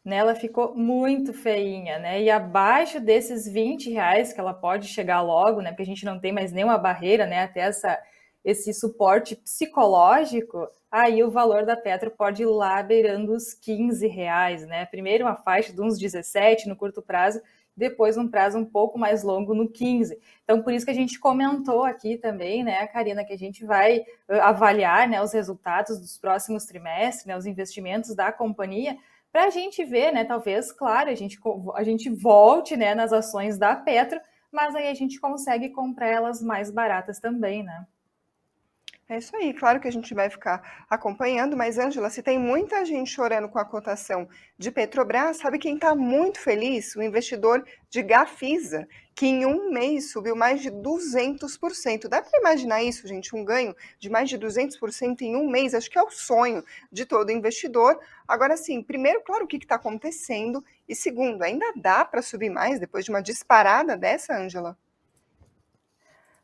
né, 0.04 0.16
ela 0.16 0.34
ficou 0.34 0.74
muito 0.74 1.32
feinha, 1.32 1.98
né? 1.98 2.22
E 2.22 2.30
abaixo 2.30 3.00
desses 3.00 3.48
20 3.48 3.90
reais 3.90 4.32
que 4.32 4.40
ela 4.40 4.52
pode 4.52 4.86
chegar 4.88 5.22
logo, 5.22 5.62
né? 5.62 5.70
Porque 5.70 5.82
a 5.82 5.86
gente 5.86 6.04
não 6.04 6.20
tem 6.20 6.30
mais 6.30 6.52
nenhuma 6.52 6.76
barreira, 6.76 7.26
né? 7.26 7.42
Até 7.44 7.60
essa, 7.60 7.98
esse 8.44 8.74
suporte 8.74 9.34
psicológico, 9.34 10.68
aí 10.90 11.24
o 11.24 11.30
valor 11.30 11.64
da 11.64 11.74
Petro 11.74 12.10
pode 12.10 12.42
ir 12.42 12.46
lá 12.46 12.82
beirando 12.82 13.32
os 13.32 13.54
15 13.54 14.06
reais, 14.06 14.66
né? 14.66 14.84
Primeiro 14.86 15.24
uma 15.24 15.36
faixa 15.36 15.72
de 15.72 15.80
uns 15.80 15.98
17 15.98 16.68
no 16.68 16.76
curto 16.76 17.00
prazo, 17.00 17.40
depois 17.76 18.16
um 18.16 18.28
prazo 18.28 18.58
um 18.58 18.64
pouco 18.64 18.98
mais 18.98 19.22
longo 19.22 19.54
no 19.54 19.68
15. 19.68 20.18
Então, 20.44 20.62
por 20.62 20.72
isso 20.72 20.84
que 20.84 20.92
a 20.92 20.94
gente 20.94 21.18
comentou 21.18 21.84
aqui 21.84 22.16
também, 22.16 22.62
né, 22.62 22.86
Karina, 22.86 23.24
que 23.24 23.32
a 23.32 23.38
gente 23.38 23.64
vai 23.64 24.04
avaliar 24.28 25.08
né, 25.08 25.20
os 25.20 25.32
resultados 25.32 25.98
dos 25.98 26.16
próximos 26.16 26.64
trimestres, 26.66 27.26
né, 27.26 27.36
os 27.36 27.46
investimentos 27.46 28.14
da 28.14 28.30
companhia, 28.30 28.96
para 29.34 29.46
a 29.46 29.50
gente 29.50 29.84
ver, 29.84 30.12
né? 30.12 30.24
Talvez, 30.24 30.70
claro, 30.70 31.10
a 31.10 31.14
gente, 31.16 31.40
a 31.74 31.82
gente 31.82 32.08
volte 32.08 32.76
né, 32.76 32.94
nas 32.94 33.12
ações 33.12 33.58
da 33.58 33.74
Petro, 33.74 34.20
mas 34.52 34.76
aí 34.76 34.86
a 34.86 34.94
gente 34.94 35.18
consegue 35.18 35.70
comprar 35.70 36.06
elas 36.06 36.40
mais 36.40 36.70
baratas 36.70 37.18
também, 37.18 37.64
né? 37.64 37.84
É 39.06 39.18
isso 39.18 39.36
aí, 39.36 39.52
claro 39.52 39.80
que 39.80 39.86
a 39.86 39.92
gente 39.92 40.14
vai 40.14 40.30
ficar 40.30 40.86
acompanhando, 40.88 41.54
mas 41.54 41.78
Ângela, 41.78 42.08
se 42.08 42.22
tem 42.22 42.38
muita 42.38 42.86
gente 42.86 43.10
chorando 43.10 43.50
com 43.50 43.58
a 43.58 43.64
cotação 43.64 44.26
de 44.56 44.70
Petrobras, 44.70 45.36
sabe 45.36 45.58
quem 45.58 45.74
está 45.74 45.94
muito 45.94 46.40
feliz? 46.40 46.96
O 46.96 47.02
investidor 47.02 47.66
de 47.90 48.02
Gafisa, 48.02 48.88
que 49.14 49.26
em 49.26 49.44
um 49.44 49.70
mês 49.70 50.10
subiu 50.10 50.34
mais 50.34 50.62
de 50.62 50.70
200%. 50.70 52.08
Dá 52.08 52.22
para 52.22 52.38
imaginar 52.40 52.82
isso, 52.82 53.06
gente? 53.06 53.36
Um 53.36 53.44
ganho 53.44 53.76
de 53.98 54.08
mais 54.08 54.30
de 54.30 54.38
200% 54.38 55.20
em 55.20 55.36
um 55.36 55.50
mês? 55.50 55.74
Acho 55.74 55.90
que 55.90 55.98
é 55.98 56.02
o 56.02 56.10
sonho 56.10 56.64
de 56.90 57.04
todo 57.04 57.30
investidor. 57.30 58.00
Agora, 58.26 58.56
sim, 58.56 58.82
primeiro, 58.82 59.20
claro, 59.22 59.44
o 59.44 59.46
que 59.46 59.58
está 59.58 59.74
acontecendo? 59.74 60.64
E 60.88 60.94
segundo, 60.94 61.42
ainda 61.42 61.74
dá 61.76 62.06
para 62.06 62.22
subir 62.22 62.48
mais 62.48 62.80
depois 62.80 63.04
de 63.04 63.10
uma 63.10 63.22
disparada 63.22 63.98
dessa, 63.98 64.34
Ângela? 64.34 64.78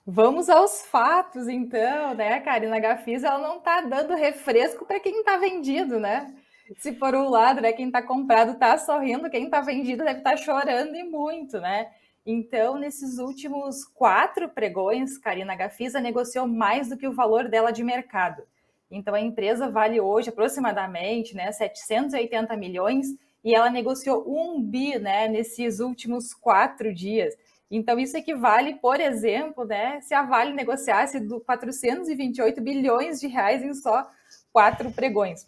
Vamos 0.07 0.49
aos 0.49 0.83
fatos, 0.83 1.47
então, 1.47 2.15
né? 2.15 2.41
Karina 2.41 2.81
Gafisa, 2.81 3.29
ela 3.29 3.39
não 3.39 3.59
está 3.59 3.83
dando 3.83 4.15
refresco 4.15 4.87
para 4.87 4.99
quem 4.99 5.21
está 5.21 5.37
vendido, 5.37 6.01
né? 6.01 6.35
Se 6.79 6.93
por 6.93 7.15
um 7.15 7.29
lado, 7.29 7.61
né, 7.61 7.73
quem 7.73 7.87
está 7.87 8.01
comprado 8.01 8.53
está 8.53 8.79
sorrindo, 8.79 9.29
quem 9.29 9.45
está 9.45 9.61
vendido 9.61 10.05
deve 10.05 10.19
estar 10.19 10.31
tá 10.31 10.37
chorando 10.37 10.95
e 10.95 11.03
muito, 11.03 11.61
né? 11.61 11.91
Então, 12.25 12.79
nesses 12.79 13.19
últimos 13.19 13.85
quatro 13.85 14.49
pregões, 14.49 15.19
Karina 15.19 15.55
Gafisa 15.55 16.01
negociou 16.01 16.47
mais 16.47 16.89
do 16.89 16.97
que 16.97 17.09
o 17.09 17.13
valor 17.13 17.49
dela 17.49 17.71
de 17.71 17.83
mercado. 17.83 18.43
Então, 18.91 19.15
a 19.15 19.21
empresa 19.21 19.69
vale 19.69 20.01
hoje 20.01 20.31
aproximadamente 20.31 21.35
né, 21.35 21.51
780 21.53 22.57
milhões 22.57 23.07
e 23.43 23.55
ela 23.55 23.71
negociou 23.71 24.25
um 24.27 24.63
bi 24.63 24.99
né, 24.99 25.29
nesses 25.29 25.81
últimos 25.81 26.35
quatro 26.35 26.93
dias. 26.93 27.35
Então, 27.71 27.99
isso 27.99 28.17
equivale, 28.17 28.75
por 28.77 29.01
exemplo, 29.01 29.65
né, 29.65 30.01
se 30.01 30.13
a 30.13 30.23
Vale 30.23 30.53
negociasse 30.53 31.21
do 31.21 31.41
428 31.41 32.61
bilhões 32.61 33.21
de 33.21 33.29
reais 33.29 33.63
em 33.63 33.73
só 33.75 34.11
quatro 34.53 34.91
pregões. 34.91 35.47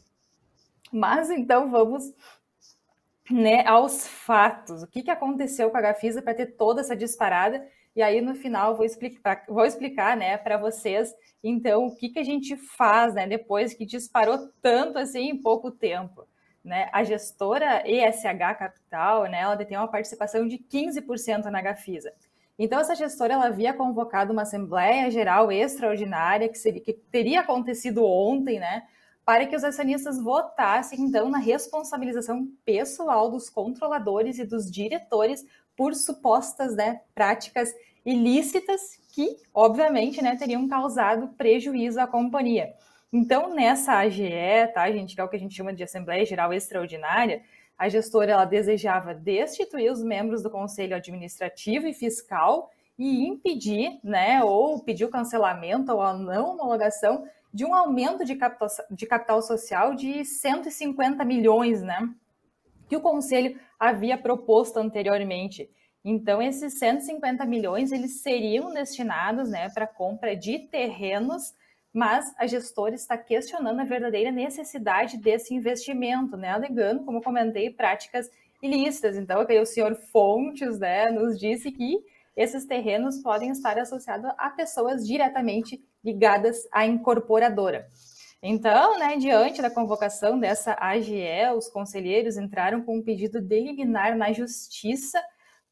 Mas 0.93 1.31
então 1.31 1.71
vamos 1.71 2.15
né, 3.31 3.67
aos 3.67 4.07
fatos. 4.07 4.83
O 4.83 4.87
que, 4.87 5.03
que 5.03 5.11
aconteceu 5.11 5.71
com 5.71 5.77
a 5.77 5.81
Gafisa 5.81 6.23
para 6.23 6.35
ter 6.35 6.47
toda 6.47 6.81
essa 6.81 6.95
disparada? 6.95 7.67
E 7.95 8.03
aí, 8.03 8.21
no 8.21 8.35
final, 8.35 8.77
vou 8.77 8.87
explicar, 8.87 9.45
vou 9.49 9.65
explicar 9.65 10.17
né, 10.17 10.39
para 10.39 10.57
vocês, 10.57 11.15
então, 11.43 11.87
o 11.87 11.95
que, 11.95 12.09
que 12.09 12.19
a 12.19 12.25
gente 12.25 12.57
faz 12.57 13.15
né, 13.15 13.27
depois 13.27 13.75
que 13.75 13.85
disparou 13.85 14.49
tanto 14.63 14.99
assim 14.99 15.29
em 15.29 15.43
pouco 15.43 15.71
tempo. 15.71 16.27
Né? 16.65 16.89
A 16.93 17.03
gestora 17.03 17.83
ESH 17.85 18.23
Capital, 18.59 19.25
né, 19.25 19.41
ela 19.41 19.57
detém 19.57 19.77
uma 19.77 19.89
participação 19.89 20.47
de 20.47 20.59
15% 20.59 21.45
na 21.47 21.61
Gafisa. 21.61 22.13
Então, 22.59 22.79
essa 22.79 22.95
gestora 22.95 23.35
ela 23.35 23.47
havia 23.47 23.73
convocado 23.73 24.33
uma 24.33 24.43
Assembleia 24.43 25.11
Geral 25.11 25.51
Extraordinária, 25.51 26.49
que, 26.49 26.59
seria, 26.59 26.81
que 26.81 26.93
teria 26.93 27.41
acontecido 27.41 28.05
ontem, 28.05 28.61
né, 28.61 28.85
para 29.25 29.47
que 29.47 29.57
os 29.57 29.65
acionistas 29.65 30.23
votassem, 30.23 31.01
então, 31.01 31.29
na 31.29 31.39
responsabilização 31.39 32.49
pessoal 32.65 33.31
dos 33.31 33.49
controladores 33.49 34.39
e 34.39 34.45
dos 34.45 34.71
diretores 34.71 35.45
por 35.77 35.95
supostas 35.95 36.77
né, 36.77 37.01
práticas 37.15 37.73
ilícitas 38.05 38.81
que, 39.13 39.37
obviamente, 39.55 40.21
né, 40.21 40.37
teriam 40.37 40.69
causado 40.69 41.29
prejuízo 41.37 42.01
à 42.01 42.07
companhia. 42.07 42.75
Então, 43.13 43.55
nessa 43.55 43.99
AGE, 43.99 44.33
tá, 44.73 44.91
gente, 44.91 45.15
que 45.15 45.21
é 45.21 45.25
o 45.25 45.29
que 45.29 45.37
a 45.37 45.39
gente 45.39 45.55
chama 45.55 45.75
de 45.75 45.83
Assembleia 45.85 46.25
Geral 46.25 46.53
Extraordinária, 46.53 47.43
a 47.77 47.89
gestora 47.89 48.33
ela 48.33 48.45
desejava 48.45 49.15
destituir 49.15 49.91
os 49.91 50.03
membros 50.03 50.43
do 50.43 50.49
Conselho 50.49 50.97
Administrativo 50.97 51.87
e 51.87 51.93
Fiscal 51.93 52.71
e 52.99 53.27
impedir, 53.27 53.99
né, 54.03 54.43
ou 54.43 54.83
pedir 54.83 55.05
o 55.05 55.11
cancelamento 55.11 55.93
ou 55.93 56.01
a 56.01 56.15
não 56.15 56.53
homologação 56.53 57.27
de 57.53 57.65
um 57.65 57.75
aumento 57.75 58.25
de 58.25 58.35
capital, 58.35 58.69
de 58.91 59.07
capital 59.07 59.43
social 59.43 59.95
de 59.95 60.25
150 60.25 61.23
milhões, 61.25 61.83
né? 61.83 62.09
Que 62.89 62.97
o 62.97 63.01
Conselho 63.01 63.59
havia 63.79 64.17
proposto 64.17 64.79
anteriormente. 64.79 65.69
Então, 66.05 66.41
esses 66.41 66.79
150 66.79 67.45
milhões 67.45 67.93
eles 67.93 68.23
seriam 68.23 68.73
destinados 68.73 69.51
né, 69.51 69.69
para 69.69 69.87
compra 69.87 70.35
de 70.35 70.61
terrenos, 70.61 71.55
mas 71.93 72.33
a 72.39 72.47
gestora 72.47 72.95
está 72.95 73.19
questionando 73.19 73.81
a 73.81 73.85
verdadeira 73.85 74.31
necessidade 74.31 75.19
desse 75.19 75.55
investimento, 75.55 76.37
né, 76.37 76.51
alegando, 76.51 77.05
como 77.05 77.23
comentei, 77.23 77.71
práticas 77.71 78.31
ilícitas. 78.63 79.17
Então, 79.17 79.45
o 79.45 79.67
senhor 79.67 79.95
Fontes 79.95 80.79
né, 80.79 81.11
nos 81.11 81.39
disse 81.39 81.71
que 81.71 81.99
esses 82.37 82.65
terrenos 82.65 83.19
podem 83.19 83.51
estar 83.51 83.79
associados 83.79 84.31
a 84.39 84.49
pessoas 84.51 85.07
diretamente 85.07 85.85
ligadas 86.03 86.67
à 86.73 86.87
incorporadora. 86.87 87.89
Então, 88.43 88.99
né, 88.99 89.17
diante 89.19 89.63
da 89.63 89.71
convocação 89.71 90.39
dessa 90.39 90.77
AGE, 90.81 91.53
os 91.57 91.69
conselheiros 91.69 92.37
entraram 92.37 92.83
com 92.83 92.97
um 92.97 93.03
pedido 93.03 93.41
de 93.41 93.61
liminar 93.61 94.17
na 94.17 94.33
justiça 94.33 95.23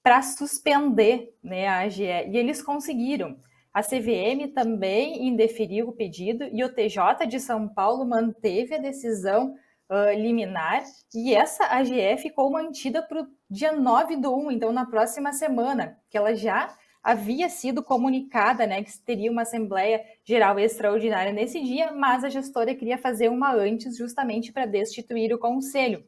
para 0.03 0.23
suspender 0.23 1.35
né, 1.43 1.67
a 1.67 1.79
AGE, 1.81 2.05
e 2.05 2.37
eles 2.37 2.63
conseguiram. 2.63 3.37
A 3.73 3.83
CVM 3.83 4.53
também 4.53 5.29
indeferiu 5.29 5.89
o 5.89 5.93
pedido 5.93 6.45
e 6.53 6.65
o 6.65 6.73
TJ 6.73 7.27
de 7.27 7.39
São 7.39 7.69
Paulo 7.69 8.05
manteve 8.05 8.75
a 8.75 8.79
decisão 8.79 9.55
uh, 9.89 10.13
liminar 10.13 10.83
e 11.15 11.35
essa 11.35 11.67
AGE 11.67 12.17
ficou 12.19 12.51
mantida 12.51 13.01
para 13.01 13.23
o 13.23 13.27
dia 13.49 13.73
9 13.73 14.17
do 14.17 14.35
1, 14.35 14.51
então 14.51 14.73
na 14.73 14.87
próxima 14.87 15.33
semana, 15.33 15.99
que 16.09 16.19
ela 16.19 16.35
já 16.35 16.77
havia 17.03 17.49
sido 17.49 17.83
comunicada, 17.83 18.67
né, 18.67 18.83
que 18.83 18.99
teria 18.99 19.31
uma 19.31 19.43
Assembleia 19.43 20.05
Geral 20.25 20.59
Extraordinária 20.59 21.33
nesse 21.33 21.63
dia, 21.63 21.93
mas 21.93 22.25
a 22.25 22.29
gestora 22.29 22.75
queria 22.75 22.99
fazer 22.99 23.29
uma 23.31 23.55
antes, 23.55 23.97
justamente 23.97 24.53
para 24.53 24.67
destituir 24.67 25.33
o 25.33 25.39
Conselho. 25.39 26.05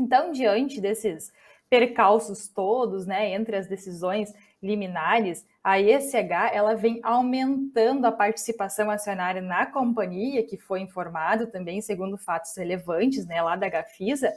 Então, 0.00 0.32
diante 0.32 0.80
desses 0.80 1.32
percalços 1.68 2.48
todos, 2.48 3.06
né, 3.06 3.32
entre 3.32 3.56
as 3.56 3.66
decisões 3.66 4.32
liminares, 4.62 5.44
a 5.62 5.80
ECH 5.80 6.30
ela 6.52 6.74
vem 6.74 7.00
aumentando 7.02 8.06
a 8.06 8.12
participação 8.12 8.90
acionária 8.90 9.42
na 9.42 9.66
companhia, 9.66 10.46
que 10.46 10.56
foi 10.56 10.80
informado 10.80 11.48
também 11.48 11.80
segundo 11.80 12.16
fatos 12.16 12.56
relevantes, 12.56 13.26
né, 13.26 13.42
lá 13.42 13.56
da 13.56 13.68
Gafisa, 13.68 14.32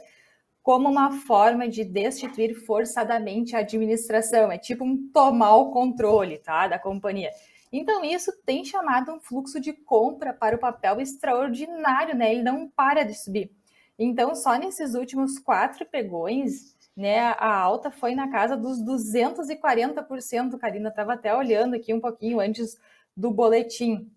como 0.62 0.88
uma 0.88 1.12
forma 1.12 1.68
de 1.68 1.84
destituir 1.84 2.54
forçadamente 2.66 3.56
a 3.56 3.60
administração, 3.60 4.52
é 4.52 4.58
tipo 4.58 4.84
um 4.84 5.10
tomar 5.10 5.56
o 5.56 5.70
controle, 5.70 6.38
tá, 6.38 6.68
da 6.68 6.78
companhia. 6.78 7.30
Então 7.72 8.04
isso 8.04 8.32
tem 8.44 8.64
chamado 8.64 9.12
um 9.12 9.20
fluxo 9.20 9.60
de 9.60 9.72
compra 9.72 10.32
para 10.32 10.56
o 10.56 10.58
papel 10.58 11.00
extraordinário, 11.00 12.16
né? 12.16 12.32
Ele 12.32 12.42
não 12.42 12.68
para 12.68 13.04
de 13.04 13.14
subir. 13.14 13.50
Então 13.98 14.34
só 14.34 14.56
nesses 14.56 14.94
últimos 14.94 15.38
quatro 15.38 15.86
pegões, 15.86 16.76
né, 17.00 17.34
a 17.38 17.52
alta 17.56 17.90
foi 17.90 18.14
na 18.14 18.30
casa 18.30 18.56
dos 18.56 18.80
240%. 18.82 20.58
Karina 20.58 20.90
estava 20.90 21.14
até 21.14 21.34
olhando 21.34 21.74
aqui 21.74 21.92
um 21.92 22.00
pouquinho 22.00 22.38
antes 22.38 22.78
do 23.16 23.30
boletim. 23.30 24.10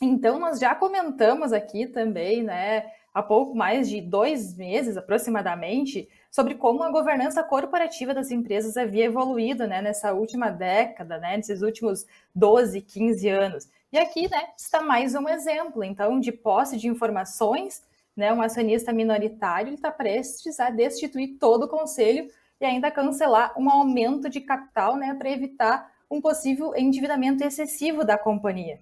Então 0.00 0.38
nós 0.38 0.58
já 0.58 0.74
comentamos 0.74 1.52
aqui 1.52 1.86
também, 1.86 2.42
né? 2.42 2.90
há 3.14 3.22
pouco 3.22 3.54
mais 3.54 3.88
de 3.88 4.00
dois 4.00 4.56
meses 4.56 4.96
aproximadamente, 4.96 6.08
sobre 6.32 6.56
como 6.56 6.82
a 6.82 6.90
governança 6.90 7.44
corporativa 7.44 8.12
das 8.12 8.32
empresas 8.32 8.76
havia 8.76 9.04
evoluído 9.04 9.68
né, 9.68 9.80
nessa 9.80 10.12
última 10.12 10.50
década, 10.50 11.16
né, 11.18 11.36
nesses 11.36 11.62
últimos 11.62 12.04
12, 12.34 12.80
15 12.80 13.28
anos. 13.28 13.68
E 13.92 13.98
aqui 13.98 14.28
né, 14.28 14.48
está 14.58 14.82
mais 14.82 15.14
um 15.14 15.28
exemplo, 15.28 15.84
então, 15.84 16.18
de 16.18 16.32
posse 16.32 16.76
de 16.76 16.88
informações, 16.88 17.84
né, 18.16 18.32
um 18.32 18.42
acionista 18.42 18.92
minoritário 18.92 19.74
está 19.74 19.90
prestes 19.90 20.60
a 20.60 20.70
destituir 20.70 21.38
todo 21.38 21.64
o 21.64 21.68
conselho 21.68 22.28
e 22.60 22.64
ainda 22.64 22.90
cancelar 22.90 23.52
um 23.58 23.68
aumento 23.68 24.28
de 24.28 24.40
capital 24.40 24.96
né, 24.96 25.14
para 25.14 25.30
evitar 25.30 25.92
um 26.10 26.20
possível 26.20 26.74
endividamento 26.76 27.42
excessivo 27.42 28.04
da 28.04 28.16
companhia. 28.16 28.80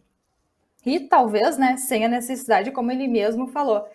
E 0.84 1.00
talvez 1.00 1.56
né, 1.56 1.76
sem 1.76 2.04
a 2.04 2.08
necessidade, 2.08 2.72
como 2.72 2.90
ele 2.90 3.08
mesmo 3.08 3.46
falou, 3.46 3.86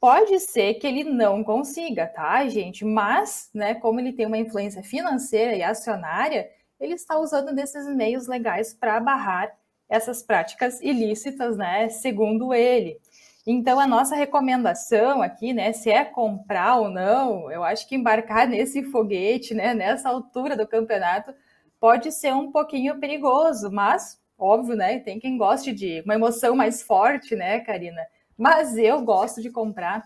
Pode 0.00 0.38
ser 0.40 0.74
que 0.74 0.86
ele 0.86 1.04
não 1.04 1.42
consiga, 1.42 2.06
tá, 2.06 2.46
gente? 2.48 2.84
Mas, 2.84 3.50
né, 3.54 3.74
como 3.74 4.00
ele 4.00 4.12
tem 4.12 4.26
uma 4.26 4.38
influência 4.38 4.82
financeira 4.82 5.54
e 5.54 5.62
acionária, 5.62 6.50
ele 6.80 6.94
está 6.94 7.18
usando 7.18 7.54
desses 7.54 7.86
meios 7.86 8.26
legais 8.26 8.74
para 8.74 9.00
barrar 9.00 9.56
essas 9.88 10.22
práticas 10.22 10.80
ilícitas, 10.80 11.56
né, 11.56 11.88
segundo 11.88 12.52
ele. 12.52 13.00
Então, 13.46 13.78
a 13.78 13.86
nossa 13.86 14.14
recomendação 14.16 15.20
aqui, 15.22 15.52
né, 15.52 15.72
se 15.72 15.90
é 15.90 16.04
comprar 16.04 16.76
ou 16.78 16.88
não, 16.88 17.50
eu 17.50 17.62
acho 17.62 17.86
que 17.86 17.94
embarcar 17.94 18.48
nesse 18.48 18.82
foguete, 18.84 19.52
né, 19.54 19.74
nessa 19.74 20.08
altura 20.08 20.56
do 20.56 20.66
campeonato, 20.66 21.34
pode 21.78 22.10
ser 22.10 22.32
um 22.34 22.50
pouquinho 22.50 22.98
perigoso, 22.98 23.70
mas, 23.70 24.18
óbvio, 24.38 24.74
né, 24.76 24.98
tem 25.00 25.20
quem 25.20 25.36
goste 25.36 25.72
de 25.72 26.00
uma 26.06 26.14
emoção 26.14 26.56
mais 26.56 26.82
forte, 26.82 27.36
né, 27.36 27.60
Karina? 27.60 28.00
Mas 28.36 28.78
eu 28.78 29.02
gosto 29.02 29.42
de 29.42 29.50
comprar 29.50 30.02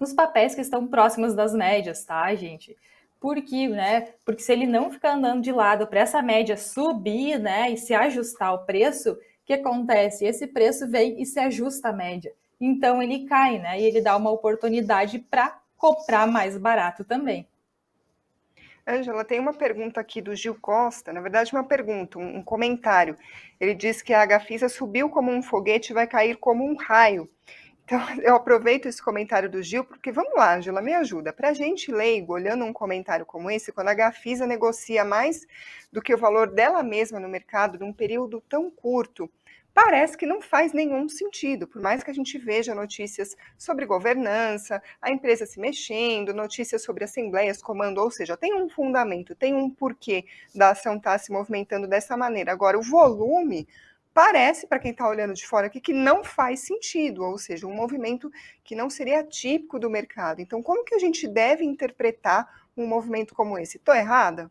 os 0.00 0.12
papéis 0.12 0.54
que 0.54 0.60
estão 0.60 0.86
próximos 0.86 1.34
das 1.34 1.54
médias, 1.54 2.04
tá, 2.04 2.34
gente? 2.34 2.76
Porque, 3.20 3.68
né? 3.68 4.14
Porque 4.24 4.42
se 4.42 4.52
ele 4.52 4.66
não 4.66 4.90
ficar 4.90 5.14
andando 5.14 5.42
de 5.42 5.52
lado 5.52 5.86
para 5.86 6.00
essa 6.00 6.22
média 6.22 6.56
subir, 6.56 7.38
né, 7.38 7.70
e 7.70 7.76
se 7.76 7.94
ajustar 7.94 8.48
ao 8.48 8.64
preço, 8.66 9.12
o 9.12 9.18
que 9.46 9.54
acontece? 9.54 10.24
Esse 10.26 10.46
preço 10.46 10.88
vem 10.88 11.20
e 11.20 11.26
se 11.26 11.38
ajusta 11.40 11.88
à 11.88 11.92
média. 11.92 12.32
Então 12.60 13.02
ele 13.02 13.26
cai, 13.26 13.58
né? 13.58 13.80
E 13.80 13.84
ele 13.84 14.00
dá 14.00 14.16
uma 14.16 14.30
oportunidade 14.30 15.18
para 15.18 15.58
comprar 15.76 16.26
mais 16.26 16.58
barato 16.58 17.04
também. 17.04 17.48
Ângela, 18.86 19.24
tem 19.24 19.38
uma 19.38 19.54
pergunta 19.54 20.00
aqui 20.00 20.20
do 20.20 20.34
Gil 20.34 20.54
Costa, 20.60 21.12
na 21.12 21.20
verdade 21.20 21.52
uma 21.52 21.64
pergunta, 21.64 22.18
um, 22.18 22.42
comentário. 22.42 23.16
Ele 23.58 23.74
diz 23.74 24.02
que 24.02 24.12
a 24.12 24.26
Gafisa 24.26 24.68
subiu 24.68 25.08
como 25.08 25.30
um 25.30 25.42
foguete 25.42 25.92
e 25.92 25.94
vai 25.94 26.06
cair 26.06 26.36
como 26.36 26.64
um 26.64 26.76
raio. 26.76 27.30
Então, 27.84 27.98
eu 28.22 28.34
aproveito 28.34 28.86
esse 28.86 29.02
comentário 29.02 29.50
do 29.50 29.62
Gil, 29.62 29.84
porque 29.84 30.10
vamos 30.10 30.34
lá, 30.34 30.56
Angela, 30.56 30.82
me 30.82 30.92
ajuda. 30.94 31.32
Para 31.32 31.50
a 31.50 31.52
gente 31.52 31.92
leigo, 31.92 32.32
olhando 32.32 32.64
um 32.64 32.72
comentário 32.72 33.24
como 33.24 33.50
esse, 33.50 33.72
quando 33.72 33.88
a 33.88 33.94
Gafisa 33.94 34.46
negocia 34.46 35.04
mais 35.04 35.46
do 35.92 36.02
que 36.02 36.14
o 36.14 36.18
valor 36.18 36.50
dela 36.50 36.82
mesma 36.82 37.20
no 37.20 37.28
mercado 37.28 37.78
num 37.78 37.92
período 37.92 38.42
tão 38.48 38.70
curto, 38.70 39.30
parece 39.72 40.16
que 40.16 40.26
não 40.26 40.40
faz 40.40 40.72
nenhum 40.72 41.08
sentido, 41.08 41.66
por 41.66 41.80
mais 41.80 42.02
que 42.02 42.10
a 42.10 42.14
gente 42.14 42.38
veja 42.38 42.74
notícias 42.74 43.36
sobre 43.56 43.86
governança, 43.86 44.82
a 45.00 45.10
empresa 45.10 45.46
se 45.46 45.60
mexendo, 45.60 46.34
notícias 46.34 46.82
sobre 46.82 47.04
assembleias, 47.04 47.62
comando, 47.62 47.98
ou 47.98 48.10
seja, 48.10 48.36
tem 48.36 48.54
um 48.54 48.68
fundamento, 48.68 49.34
tem 49.34 49.54
um 49.54 49.70
porquê 49.70 50.24
da 50.54 50.70
ação 50.70 50.96
estar 50.96 51.12
tá 51.12 51.18
se 51.18 51.32
movimentando 51.32 51.86
dessa 51.86 52.16
maneira. 52.16 52.52
Agora, 52.52 52.78
o 52.78 52.82
volume 52.82 53.66
parece, 54.12 54.66
para 54.66 54.78
quem 54.78 54.90
está 54.90 55.08
olhando 55.08 55.34
de 55.34 55.46
fora 55.46 55.66
aqui, 55.66 55.80
que 55.80 55.92
não 55.92 56.24
faz 56.24 56.60
sentido, 56.60 57.24
ou 57.24 57.38
seja, 57.38 57.66
um 57.66 57.74
movimento 57.74 58.30
que 58.64 58.74
não 58.74 58.90
seria 58.90 59.24
típico 59.24 59.78
do 59.78 59.88
mercado. 59.88 60.40
Então, 60.40 60.62
como 60.62 60.84
que 60.84 60.94
a 60.94 60.98
gente 60.98 61.26
deve 61.28 61.64
interpretar 61.64 62.48
um 62.76 62.86
movimento 62.86 63.34
como 63.34 63.58
esse? 63.58 63.76
Estou 63.76 63.94
errada? 63.94 64.50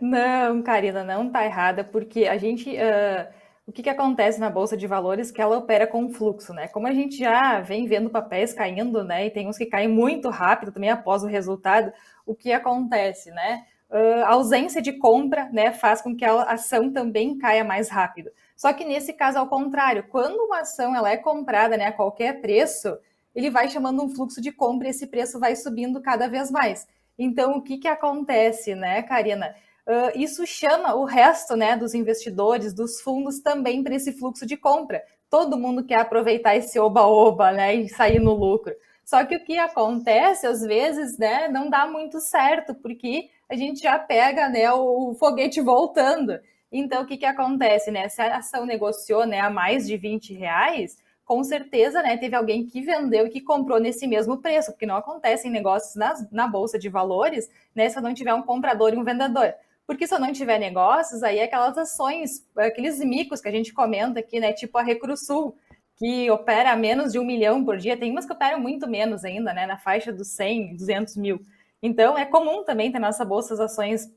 Não, 0.00 0.62
Karina, 0.62 1.04
não 1.04 1.26
está 1.26 1.44
errada, 1.44 1.84
porque 1.84 2.26
a 2.26 2.36
gente. 2.36 2.70
Uh, 2.70 3.44
o 3.66 3.72
que, 3.72 3.82
que 3.82 3.88
acontece 3.88 4.38
na 4.38 4.50
Bolsa 4.50 4.76
de 4.76 4.86
Valores 4.86 5.30
que 5.30 5.40
ela 5.40 5.56
opera 5.56 5.86
com 5.86 6.10
fluxo, 6.10 6.52
né? 6.52 6.68
Como 6.68 6.86
a 6.86 6.92
gente 6.92 7.16
já 7.16 7.60
vem 7.60 7.86
vendo 7.86 8.10
papéis 8.10 8.52
caindo, 8.52 9.02
né? 9.02 9.26
E 9.26 9.30
tem 9.30 9.48
uns 9.48 9.56
que 9.56 9.64
caem 9.64 9.88
muito 9.88 10.28
rápido 10.28 10.70
também 10.70 10.90
após 10.90 11.22
o 11.22 11.26
resultado, 11.26 11.90
o 12.26 12.34
que 12.34 12.52
acontece, 12.52 13.30
né? 13.30 13.64
Uh, 13.90 14.24
a 14.24 14.32
ausência 14.32 14.82
de 14.82 14.92
compra 14.94 15.48
né, 15.52 15.72
faz 15.72 16.02
com 16.02 16.16
que 16.16 16.24
a 16.24 16.42
ação 16.42 16.92
também 16.92 17.38
caia 17.38 17.64
mais 17.64 17.88
rápido. 17.88 18.30
Só 18.56 18.72
que 18.72 18.84
nesse 18.84 19.12
caso, 19.12 19.38
ao 19.38 19.48
contrário, 19.48 20.04
quando 20.08 20.44
uma 20.44 20.60
ação 20.60 20.94
ela 20.94 21.10
é 21.10 21.16
comprada 21.16 21.76
né, 21.76 21.86
a 21.86 21.92
qualquer 21.92 22.40
preço, 22.40 22.98
ele 23.34 23.50
vai 23.50 23.68
chamando 23.68 24.02
um 24.02 24.08
fluxo 24.08 24.40
de 24.40 24.52
compra 24.52 24.88
e 24.88 24.90
esse 24.90 25.06
preço 25.06 25.38
vai 25.38 25.56
subindo 25.56 26.00
cada 26.00 26.28
vez 26.28 26.50
mais. 26.50 26.86
Então, 27.18 27.56
o 27.56 27.62
que, 27.62 27.78
que 27.78 27.88
acontece, 27.88 28.74
né, 28.74 29.02
Karina? 29.02 29.54
Uh, 29.86 30.18
isso 30.18 30.46
chama 30.46 30.94
o 30.94 31.04
resto 31.04 31.56
né, 31.56 31.76
dos 31.76 31.94
investidores, 31.94 32.72
dos 32.72 33.00
fundos 33.00 33.40
também 33.40 33.82
para 33.82 33.94
esse 33.94 34.12
fluxo 34.12 34.46
de 34.46 34.56
compra. 34.56 35.02
Todo 35.28 35.58
mundo 35.58 35.84
quer 35.84 36.00
aproveitar 36.00 36.56
esse 36.56 36.78
oba-oba 36.78 37.52
né, 37.52 37.74
e 37.74 37.88
sair 37.88 38.18
no 38.18 38.32
lucro. 38.32 38.74
Só 39.04 39.24
que 39.24 39.36
o 39.36 39.44
que 39.44 39.58
acontece, 39.58 40.46
às 40.46 40.62
vezes, 40.62 41.18
né, 41.18 41.48
não 41.48 41.68
dá 41.68 41.86
muito 41.86 42.18
certo, 42.20 42.74
porque 42.74 43.28
a 43.48 43.54
gente 43.54 43.82
já 43.82 43.98
pega 43.98 44.48
né, 44.48 44.72
o 44.72 45.14
foguete 45.14 45.60
voltando. 45.60 46.40
Então, 46.72 47.02
o 47.02 47.06
que, 47.06 47.18
que 47.18 47.26
acontece? 47.26 47.90
Né? 47.90 48.08
Se 48.08 48.22
a 48.22 48.38
ação 48.38 48.64
negociou 48.64 49.26
né, 49.26 49.40
a 49.40 49.50
mais 49.50 49.86
de 49.86 49.96
20 49.96 50.32
reais, 50.32 50.96
com 51.24 51.42
certeza, 51.42 52.02
né, 52.02 52.16
teve 52.16 52.36
alguém 52.36 52.66
que 52.66 52.82
vendeu 52.82 53.26
e 53.26 53.30
que 53.30 53.40
comprou 53.40 53.80
nesse 53.80 54.06
mesmo 54.06 54.38
preço, 54.42 54.72
porque 54.72 54.86
não 54.86 54.96
acontecem 54.96 55.50
negócios 55.50 55.94
na, 55.94 56.14
na 56.30 56.46
bolsa 56.46 56.78
de 56.78 56.88
valores, 56.88 57.50
né, 57.74 57.88
se 57.88 58.00
não 58.00 58.12
tiver 58.12 58.34
um 58.34 58.42
comprador 58.42 58.92
e 58.92 58.96
um 58.96 59.04
vendedor. 59.04 59.54
Porque 59.86 60.06
se 60.06 60.14
eu 60.14 60.18
não 60.18 60.32
tiver 60.32 60.58
negócios, 60.58 61.22
aí 61.22 61.38
é 61.38 61.44
aquelas 61.44 61.76
ações, 61.78 62.46
aqueles 62.56 62.98
micos 63.00 63.40
que 63.40 63.48
a 63.48 63.52
gente 63.52 63.72
comenta 63.72 64.20
aqui, 64.20 64.38
né, 64.38 64.52
tipo 64.52 64.76
a 64.76 64.82
Recrusul, 64.82 65.56
que 65.96 66.30
opera 66.30 66.76
menos 66.76 67.12
de 67.12 67.18
um 67.18 67.24
milhão 67.24 67.64
por 67.64 67.76
dia, 67.76 67.96
tem 67.96 68.10
umas 68.10 68.26
que 68.26 68.32
operam 68.32 68.60
muito 68.60 68.88
menos 68.88 69.24
ainda, 69.24 69.54
né, 69.54 69.66
na 69.66 69.78
faixa 69.78 70.12
dos 70.12 70.28
100, 70.28 70.76
200 70.76 71.16
mil. 71.16 71.40
Então, 71.82 72.18
é 72.18 72.24
comum 72.24 72.64
também 72.64 72.90
ter 72.90 72.98
nossa 72.98 73.24
bolsa 73.24 73.54
as 73.54 73.60
ações 73.60 74.10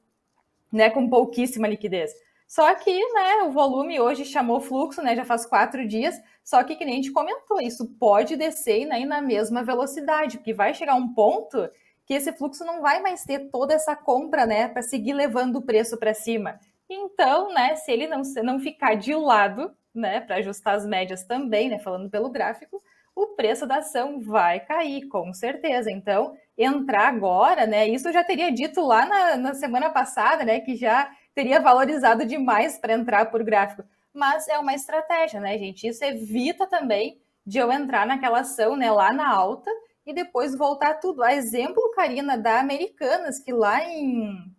né, 0.71 0.89
com 0.89 1.09
pouquíssima 1.09 1.67
liquidez. 1.67 2.11
Só 2.47 2.73
que 2.75 2.97
né, 3.13 3.43
o 3.43 3.51
volume 3.51 3.99
hoje 3.99 4.23
chamou 4.23 4.61
fluxo, 4.61 5.01
né, 5.01 5.15
já 5.15 5.25
faz 5.25 5.45
quatro 5.45 5.85
dias, 5.85 6.19
só 6.43 6.63
que, 6.63 6.77
que 6.77 6.85
nem 6.85 6.93
a 6.93 6.97
gente 6.97 7.11
comentou, 7.11 7.59
isso 7.59 7.85
pode 7.99 8.37
descer 8.37 8.85
né, 8.85 9.03
na 9.05 9.21
mesma 9.21 9.63
velocidade, 9.63 10.37
porque 10.37 10.53
vai 10.53 10.73
chegar 10.73 10.95
um 10.95 11.13
ponto 11.13 11.69
que 12.05 12.13
esse 12.13 12.31
fluxo 12.31 12.63
não 12.63 12.81
vai 12.81 13.01
mais 13.01 13.25
ter 13.25 13.49
toda 13.51 13.73
essa 13.73 13.93
compra 13.97 14.45
né, 14.45 14.69
para 14.69 14.81
seguir 14.81 15.11
levando 15.11 15.57
o 15.57 15.61
preço 15.61 15.97
para 15.97 16.13
cima. 16.13 16.57
Então, 16.89 17.53
né, 17.53 17.75
se 17.75 17.91
ele 17.91 18.07
não, 18.07 18.21
não 18.43 18.59
ficar 18.59 18.95
de 18.95 19.13
lado, 19.13 19.75
né, 19.93 20.21
para 20.21 20.37
ajustar 20.37 20.75
as 20.75 20.85
médias 20.85 21.25
também, 21.25 21.67
né, 21.67 21.79
falando 21.79 22.09
pelo 22.09 22.29
gráfico, 22.29 22.81
o 23.13 23.35
preço 23.35 23.67
da 23.67 23.79
ação 23.79 24.21
vai 24.21 24.61
cair, 24.61 25.09
com 25.09 25.33
certeza. 25.33 25.91
Então, 25.91 26.33
entrar 26.57 27.09
agora, 27.09 27.67
né, 27.67 27.89
isso 27.89 28.07
eu 28.07 28.13
já 28.13 28.23
teria 28.23 28.49
dito 28.53 28.79
lá 28.79 29.05
na, 29.05 29.35
na 29.35 29.53
semana 29.53 29.89
passada, 29.89 30.45
né, 30.45 30.61
que 30.61 30.77
já 30.77 31.11
teria 31.37 31.59
valorizado 31.59 32.25
demais 32.25 32.79
para 32.79 32.93
entrar 32.93 33.29
por 33.31 33.43
gráfico 33.43 33.83
mas 34.17 34.47
é 34.47 34.57
uma 34.57 34.73
estratégia, 34.73 35.39
né, 35.39 35.57
gente? 35.57 35.87
Isso 35.87 36.03
evita 36.03 36.65
também 36.65 37.21
de 37.45 37.59
eu 37.59 37.71
entrar 37.71 38.05
naquela 38.05 38.39
ação, 38.39 38.75
né, 38.75 38.91
lá 38.91 39.13
na 39.13 39.29
alta 39.29 39.71
e 40.05 40.13
depois 40.13 40.55
voltar 40.55 40.95
tudo. 40.95 41.23
A 41.23 41.33
exemplo, 41.33 41.91
Karina, 41.95 42.37
da 42.37 42.59
Americanas, 42.59 43.39
que 43.39 43.53
lá 43.53 43.83
em 43.83 44.51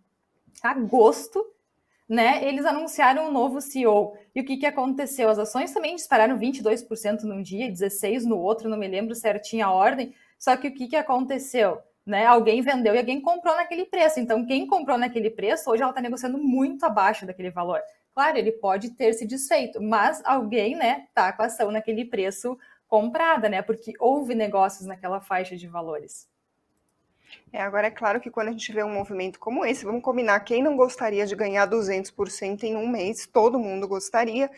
agosto, 0.63 1.45
né, 2.07 2.43
eles 2.47 2.65
anunciaram 2.65 3.27
um 3.27 3.31
novo 3.31 3.59
CEO. 3.59 4.17
E 4.33 4.39
o 4.39 4.45
que, 4.45 4.57
que 4.57 4.65
aconteceu? 4.65 5.29
As 5.29 5.37
ações 5.37 5.73
também 5.73 5.95
dispararam 5.95 6.39
22% 6.39 7.23
num 7.23 7.41
dia, 7.41 7.69
16% 7.69 8.23
no 8.23 8.39
outro, 8.39 8.69
não 8.69 8.77
me 8.77 8.87
lembro 8.87 9.13
certinho 9.13 9.65
a 9.65 9.71
ordem. 9.71 10.15
Só 10.39 10.55
que 10.55 10.69
o 10.69 10.73
que, 10.73 10.87
que 10.87 10.95
aconteceu? 10.95 11.79
Né, 12.09 12.25
alguém 12.25 12.59
vendeu 12.59 12.95
e 12.95 12.97
alguém 12.97 13.21
comprou 13.21 13.55
naquele 13.55 13.85
preço. 13.85 14.19
Então, 14.19 14.43
quem 14.43 14.65
comprou 14.65 14.97
naquele 14.97 15.29
preço, 15.29 15.69
hoje 15.69 15.83
ela 15.83 15.91
está 15.91 16.01
negociando 16.01 16.39
muito 16.39 16.83
abaixo 16.83 17.23
daquele 17.23 17.51
valor. 17.51 17.79
Claro, 18.15 18.35
ele 18.35 18.51
pode 18.51 18.89
ter 18.95 19.13
se 19.13 19.27
desfeito, 19.27 19.79
mas 19.79 20.19
alguém, 20.25 20.75
né, 20.75 21.05
tá 21.13 21.31
com 21.31 21.43
a 21.43 21.45
ação 21.45 21.69
naquele 21.69 22.03
preço 22.03 22.57
comprada, 22.87 23.47
né? 23.47 23.61
Porque 23.61 23.93
houve 23.99 24.33
negócios 24.33 24.87
naquela 24.87 25.21
faixa 25.21 25.55
de 25.55 25.67
valores. 25.67 26.27
É, 27.51 27.61
agora 27.61 27.87
é 27.87 27.91
claro 27.91 28.19
que 28.19 28.29
quando 28.29 28.49
a 28.49 28.51
gente 28.51 28.71
vê 28.71 28.83
um 28.83 28.93
movimento 28.93 29.39
como 29.39 29.65
esse, 29.65 29.83
vamos 29.83 30.01
combinar, 30.01 30.39
quem 30.41 30.61
não 30.61 30.75
gostaria 30.75 31.25
de 31.25 31.35
ganhar 31.35 31.67
200% 31.67 32.63
em 32.63 32.75
um 32.75 32.87
mês, 32.87 33.25
todo 33.25 33.59
mundo 33.59 33.87
gostaria, 33.87 34.51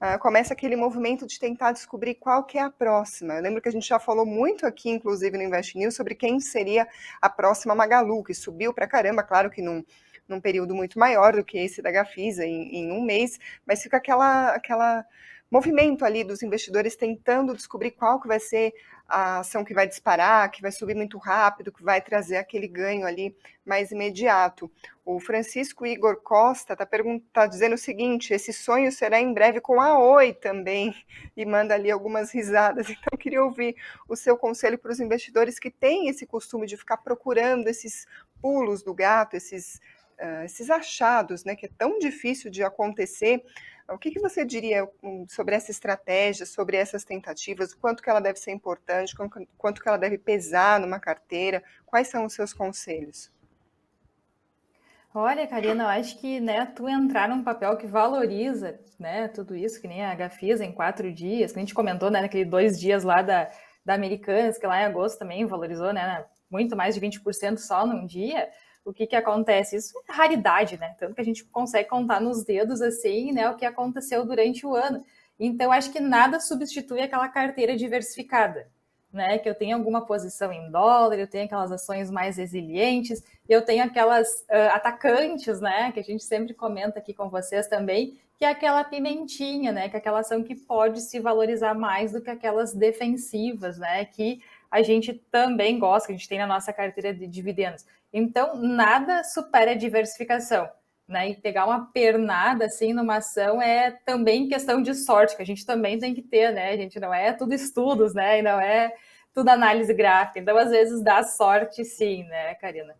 uh, 0.00 0.18
começa 0.18 0.54
aquele 0.54 0.74
movimento 0.74 1.26
de 1.26 1.38
tentar 1.38 1.72
descobrir 1.72 2.14
qual 2.14 2.44
que 2.44 2.56
é 2.56 2.62
a 2.62 2.70
próxima. 2.70 3.34
Eu 3.34 3.42
lembro 3.42 3.60
que 3.60 3.68
a 3.68 3.72
gente 3.72 3.86
já 3.86 3.98
falou 3.98 4.24
muito 4.24 4.66
aqui, 4.66 4.90
inclusive 4.90 5.36
no 5.36 5.44
Invest 5.44 5.76
News, 5.76 5.94
sobre 5.94 6.14
quem 6.14 6.40
seria 6.40 6.88
a 7.20 7.28
próxima 7.28 7.74
Magalu, 7.74 8.24
que 8.24 8.34
subiu 8.34 8.72
para 8.72 8.86
caramba, 8.86 9.22
claro 9.22 9.50
que 9.50 9.60
não 9.60 9.84
num 10.28 10.40
período 10.40 10.74
muito 10.74 10.98
maior 10.98 11.32
do 11.32 11.42
que 11.42 11.56
esse 11.56 11.80
da 11.80 11.90
Gafisa, 11.90 12.44
em, 12.44 12.76
em 12.76 12.92
um 12.92 13.02
mês, 13.02 13.38
mas 13.66 13.82
fica 13.82 13.96
aquela, 13.96 14.50
aquela 14.50 15.04
movimento 15.50 16.04
ali 16.04 16.22
dos 16.24 16.42
investidores 16.42 16.96
tentando 16.96 17.54
descobrir 17.54 17.92
qual 17.92 18.20
que 18.20 18.28
vai 18.28 18.38
ser 18.38 18.72
a 19.08 19.38
ação 19.38 19.64
que 19.64 19.72
vai 19.72 19.88
disparar, 19.88 20.50
que 20.50 20.60
vai 20.60 20.70
subir 20.70 20.94
muito 20.94 21.16
rápido, 21.16 21.72
que 21.72 21.82
vai 21.82 21.98
trazer 21.98 22.36
aquele 22.36 22.68
ganho 22.68 23.06
ali 23.06 23.34
mais 23.64 23.90
imediato. 23.90 24.70
O 25.02 25.18
Francisco 25.18 25.86
Igor 25.86 26.20
Costa 26.22 26.74
está 26.74 26.86
tá 27.32 27.46
dizendo 27.46 27.74
o 27.74 27.78
seguinte: 27.78 28.34
esse 28.34 28.52
sonho 28.52 28.92
será 28.92 29.18
em 29.18 29.32
breve 29.32 29.62
com 29.62 29.80
a 29.80 29.98
Oi 29.98 30.34
também, 30.34 30.94
e 31.34 31.46
manda 31.46 31.74
ali 31.74 31.90
algumas 31.90 32.30
risadas. 32.30 32.86
Então, 32.98 33.16
queria 33.18 33.42
ouvir 33.42 33.74
o 34.08 34.14
seu 34.14 34.36
conselho 34.36 34.78
para 34.78 34.92
os 34.92 35.00
investidores 35.00 35.58
que 35.58 35.70
têm 35.70 36.08
esse 36.08 36.26
costume 36.26 36.66
de 36.66 36.76
ficar 36.76 36.98
procurando 36.98 37.68
esses 37.68 38.06
pulos 38.42 38.82
do 38.82 38.92
gato, 38.92 39.34
esses 39.34 39.80
uh, 40.20 40.44
esses 40.44 40.70
achados, 40.70 41.44
né, 41.44 41.56
que 41.56 41.66
é 41.66 41.70
tão 41.76 41.98
difícil 41.98 42.50
de 42.50 42.62
acontecer, 42.62 43.44
o 43.90 43.96
que, 43.96 44.10
que 44.10 44.20
você 44.20 44.44
diria 44.44 44.86
hum, 45.02 45.24
sobre 45.28 45.54
essa 45.54 45.70
estratégia, 45.70 46.44
sobre 46.44 46.76
essas 46.76 47.04
tentativas, 47.04 47.72
o 47.72 47.78
quanto 47.78 48.02
que 48.02 48.10
ela 48.10 48.20
deve 48.20 48.38
ser 48.38 48.50
importante, 48.50 49.14
quanto 49.56 49.82
que 49.82 49.88
ela 49.88 49.96
deve 49.96 50.18
pesar 50.18 50.78
numa 50.78 51.00
carteira, 51.00 51.62
quais 51.86 52.08
são 52.08 52.26
os 52.26 52.34
seus 52.34 52.52
conselhos? 52.52 53.32
Olha, 55.14 55.46
Karina, 55.46 55.84
eu 55.84 55.88
acho 55.88 56.18
que 56.18 56.38
né, 56.38 56.66
tu 56.76 56.86
entrar 56.86 57.28
num 57.28 57.42
papel 57.42 57.76
que 57.78 57.86
valoriza 57.86 58.78
né, 58.98 59.26
tudo 59.28 59.56
isso, 59.56 59.80
que 59.80 59.88
nem 59.88 60.04
a 60.04 60.14
Gafisa 60.14 60.64
em 60.64 60.72
quatro 60.72 61.10
dias, 61.10 61.50
que 61.50 61.58
a 61.58 61.62
gente 61.62 61.74
comentou 61.74 62.10
né, 62.10 62.20
naqueles 62.20 62.48
dois 62.48 62.78
dias 62.78 63.04
lá 63.04 63.22
da, 63.22 63.50
da 63.84 63.94
Americanas, 63.94 64.58
que 64.58 64.66
lá 64.66 64.82
em 64.82 64.84
agosto 64.84 65.18
também 65.18 65.46
valorizou 65.46 65.94
né, 65.94 66.26
muito 66.50 66.76
mais 66.76 66.94
de 66.94 67.00
20% 67.00 67.56
só 67.56 67.86
num 67.86 68.06
dia, 68.06 68.50
o 68.88 68.92
que 68.92 69.06
que 69.06 69.16
acontece? 69.16 69.76
Isso 69.76 69.92
é 70.08 70.12
raridade, 70.12 70.78
né? 70.78 70.94
Tanto 70.98 71.14
que 71.14 71.20
a 71.20 71.24
gente 71.24 71.44
consegue 71.44 71.88
contar 71.88 72.20
nos 72.20 72.42
dedos 72.42 72.80
assim, 72.80 73.32
né, 73.32 73.48
o 73.50 73.56
que 73.56 73.66
aconteceu 73.66 74.24
durante 74.24 74.66
o 74.66 74.74
ano. 74.74 75.04
Então, 75.38 75.70
acho 75.70 75.92
que 75.92 76.00
nada 76.00 76.40
substitui 76.40 77.00
aquela 77.00 77.28
carteira 77.28 77.76
diversificada, 77.76 78.66
né? 79.12 79.38
Que 79.38 79.48
eu 79.48 79.54
tenho 79.54 79.76
alguma 79.76 80.06
posição 80.06 80.50
em 80.50 80.70
dólar, 80.70 81.18
eu 81.18 81.28
tenho 81.28 81.44
aquelas 81.44 81.70
ações 81.70 82.10
mais 82.10 82.38
resilientes, 82.38 83.22
eu 83.46 83.62
tenho 83.62 83.84
aquelas 83.84 84.26
uh, 84.50 84.72
atacantes, 84.72 85.60
né? 85.60 85.92
Que 85.92 86.00
a 86.00 86.04
gente 86.04 86.24
sempre 86.24 86.54
comenta 86.54 86.98
aqui 86.98 87.12
com 87.12 87.28
vocês 87.28 87.68
também, 87.68 88.18
que 88.38 88.44
é 88.44 88.48
aquela 88.48 88.82
pimentinha, 88.84 89.70
né? 89.70 89.88
Que 89.88 89.96
é 89.96 89.98
aquela 89.98 90.20
ação 90.20 90.42
que 90.42 90.54
pode 90.54 91.02
se 91.02 91.20
valorizar 91.20 91.74
mais 91.74 92.12
do 92.12 92.22
que 92.22 92.30
aquelas 92.30 92.72
defensivas, 92.72 93.78
né? 93.78 94.06
Que 94.06 94.40
a 94.70 94.82
gente 94.82 95.14
também 95.30 95.78
gosta, 95.78 96.08
que 96.08 96.12
a 96.12 96.16
gente 96.16 96.28
tem 96.28 96.38
na 96.38 96.46
nossa 96.46 96.72
carteira 96.72 97.14
de 97.14 97.26
dividendos. 97.26 97.86
Então, 98.12 98.56
nada 98.56 99.24
supera 99.24 99.72
a 99.72 99.74
diversificação. 99.74 100.68
Né? 101.06 101.30
E 101.30 101.34
pegar 101.36 101.64
uma 101.64 101.86
pernada 101.86 102.66
assim 102.66 102.92
numa 102.92 103.16
ação 103.16 103.62
é 103.62 103.92
também 104.04 104.46
questão 104.46 104.82
de 104.82 104.94
sorte, 104.94 105.34
que 105.34 105.42
a 105.42 105.46
gente 105.46 105.64
também 105.64 105.98
tem 105.98 106.14
que 106.14 106.20
ter, 106.20 106.52
né? 106.52 106.68
A 106.68 106.76
gente 106.76 107.00
não 107.00 107.14
é 107.14 107.32
tudo 107.32 107.54
estudos, 107.54 108.12
né? 108.12 108.40
E 108.40 108.42
não 108.42 108.60
é 108.60 108.92
tudo 109.32 109.48
análise 109.48 109.94
gráfica. 109.94 110.38
Então, 110.38 110.58
às 110.58 110.70
vezes, 110.70 111.02
dá 111.02 111.22
sorte 111.22 111.82
sim, 111.82 112.24
né, 112.24 112.54
Karina? 112.56 112.94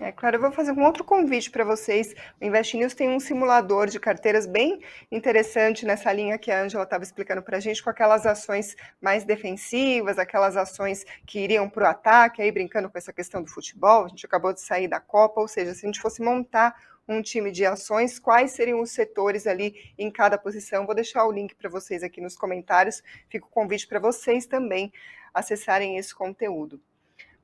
É 0.00 0.10
claro, 0.10 0.36
eu 0.36 0.40
vou 0.40 0.50
fazer 0.50 0.72
um 0.72 0.82
outro 0.84 1.04
convite 1.04 1.50
para 1.50 1.64
vocês. 1.64 2.14
O 2.40 2.44
Invest 2.44 2.76
News 2.78 2.94
tem 2.94 3.10
um 3.10 3.20
simulador 3.20 3.86
de 3.86 4.00
carteiras 4.00 4.46
bem 4.46 4.80
interessante 5.10 5.84
nessa 5.84 6.10
linha 6.10 6.38
que 6.38 6.50
a 6.50 6.62
Angela 6.62 6.84
estava 6.84 7.04
explicando 7.04 7.42
para 7.42 7.58
a 7.58 7.60
gente, 7.60 7.82
com 7.82 7.90
aquelas 7.90 8.24
ações 8.24 8.74
mais 9.02 9.22
defensivas, 9.24 10.18
aquelas 10.18 10.56
ações 10.56 11.04
que 11.26 11.40
iriam 11.40 11.68
para 11.68 11.84
o 11.84 11.86
ataque, 11.86 12.40
aí 12.40 12.50
brincando 12.50 12.88
com 12.88 12.96
essa 12.96 13.12
questão 13.12 13.42
do 13.42 13.50
futebol. 13.50 14.06
A 14.06 14.08
gente 14.08 14.24
acabou 14.24 14.54
de 14.54 14.62
sair 14.62 14.88
da 14.88 14.98
Copa, 14.98 15.42
ou 15.42 15.46
seja, 15.46 15.74
se 15.74 15.84
a 15.84 15.88
gente 15.88 16.00
fosse 16.00 16.22
montar 16.22 16.74
um 17.06 17.20
time 17.20 17.52
de 17.52 17.66
ações, 17.66 18.18
quais 18.18 18.52
seriam 18.52 18.80
os 18.80 18.92
setores 18.92 19.46
ali 19.46 19.92
em 19.98 20.10
cada 20.10 20.38
posição? 20.38 20.86
Vou 20.86 20.94
deixar 20.94 21.26
o 21.26 21.32
link 21.32 21.54
para 21.54 21.68
vocês 21.68 22.02
aqui 22.02 22.20
nos 22.20 22.34
comentários. 22.34 23.02
Fica 23.28 23.44
o 23.44 23.50
convite 23.50 23.86
para 23.86 24.00
vocês 24.00 24.46
também 24.46 24.90
acessarem 25.34 25.98
esse 25.98 26.14
conteúdo. 26.14 26.80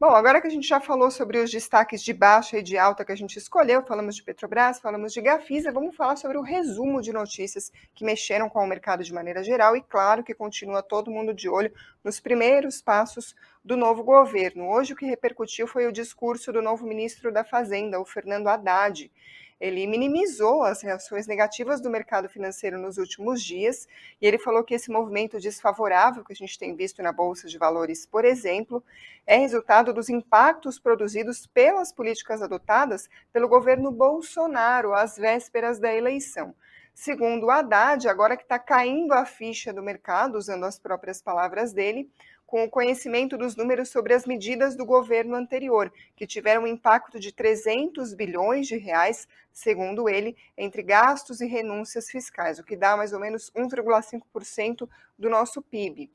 Bom, 0.01 0.11
agora 0.11 0.41
que 0.41 0.47
a 0.47 0.51
gente 0.51 0.69
já 0.69 0.79
falou 0.79 1.11
sobre 1.11 1.39
os 1.39 1.51
destaques 1.51 2.05
de 2.05 2.13
baixa 2.13 2.57
e 2.57 2.63
de 2.63 2.79
alta 2.79 3.05
que 3.05 3.11
a 3.11 3.17
gente 3.17 3.37
escolheu, 3.37 3.83
falamos 3.83 4.15
de 4.15 4.23
Petrobras, 4.23 4.79
falamos 4.79 5.13
de 5.13 5.21
Gafisa, 5.21 5.73
vamos 5.73 5.97
falar 5.97 6.15
sobre 6.15 6.39
o 6.39 6.41
resumo 6.41 7.03
de 7.03 7.13
notícias 7.13 7.73
que 7.97 8.05
mexeram 8.05 8.49
com 8.49 8.63
o 8.63 8.67
mercado 8.67 9.03
de 9.03 9.13
maneira 9.13 9.43
geral 9.43 9.77
e, 9.77 9.83
claro, 9.83 10.23
que 10.23 10.33
continua 10.33 10.85
todo 10.85 11.11
mundo 11.11 11.35
de 11.35 11.49
olho 11.49 11.73
nos 12.05 12.21
primeiros 12.21 12.81
passos 12.81 13.35
do 13.65 13.77
novo 13.77 14.05
governo. 14.05 14.69
Hoje 14.69 14.93
o 14.93 14.97
que 14.97 15.05
repercutiu 15.05 15.67
foi 15.67 15.85
o 15.89 15.93
discurso 15.93 16.53
do 16.53 16.63
novo 16.63 16.87
ministro 16.87 17.33
da 17.33 17.43
Fazenda, 17.43 17.99
o 17.99 18.05
Fernando 18.05 18.47
Haddad. 18.47 19.11
Ele 19.61 19.87
minimizou 19.89 20.63
as 20.63 20.83
reações 20.83 21.27
negativas 21.27 21.81
do 21.81 21.91
mercado 21.91 22.29
financeiro 22.29 22.79
nos 22.79 22.97
últimos 22.97 23.43
dias 23.43 23.89
e 24.21 24.27
ele 24.27 24.39
falou 24.39 24.63
que 24.63 24.75
esse 24.75 24.91
movimento 24.91 25.41
desfavorável 25.41 26.25
que 26.25 26.33
a 26.33 26.37
gente 26.37 26.57
tem 26.59 26.77
visto 26.77 27.03
na 27.03 27.13
Bolsa 27.13 27.49
de 27.49 27.59
Valores, 27.59 28.07
por 28.07 28.25
exemplo, 28.25 28.85
é 29.27 29.37
resultado 29.37 29.93
dos 29.93 30.09
impactos 30.09 30.79
produzidos 30.79 31.47
pelas 31.47 31.93
políticas 31.93 32.41
adotadas 32.41 33.09
pelo 33.33 33.49
governo 33.49 33.91
Bolsonaro 33.91 34.95
às 34.95 35.17
vésperas 35.17 35.81
da 35.81 35.93
eleição. 35.93 36.55
Segundo 36.95 37.51
Haddad, 37.51 38.09
agora 38.09 38.37
que 38.37 38.43
está 38.43 38.59
caindo 38.59 39.13
a 39.13 39.25
ficha 39.25 39.73
do 39.73 39.83
mercado, 39.83 40.37
usando 40.37 40.65
as 40.65 40.79
próprias 40.79 41.23
palavras 41.23 41.73
dele, 41.73 42.11
com 42.49 42.65
o 42.65 42.71
conhecimento 42.71 43.37
dos 43.37 43.55
números 43.55 43.91
sobre 43.91 44.15
as 44.15 44.25
medidas 44.25 44.75
do 44.75 44.87
governo 44.87 45.37
anterior, 45.37 45.93
que 46.17 46.27
tiveram 46.27 46.63
um 46.63 46.67
impacto 46.67 47.21
de 47.21 47.31
300 47.31 48.15
bilhões 48.15 48.67
de 48.67 48.79
reais, 48.79 49.29
segundo 49.53 50.09
ele, 50.09 50.35
entre 50.57 50.83
gastos 50.83 51.43
e 51.43 51.47
renúncias 51.47 52.09
fiscais, 52.09 52.59
o 52.59 52.65
que 52.65 52.75
dá 52.75 52.97
mais 52.97 53.13
ou 53.13 53.21
menos 53.21 53.53
1,5% 53.55 54.89
do 55.19 55.29
nosso 55.29 55.61
PIB. 55.61 56.11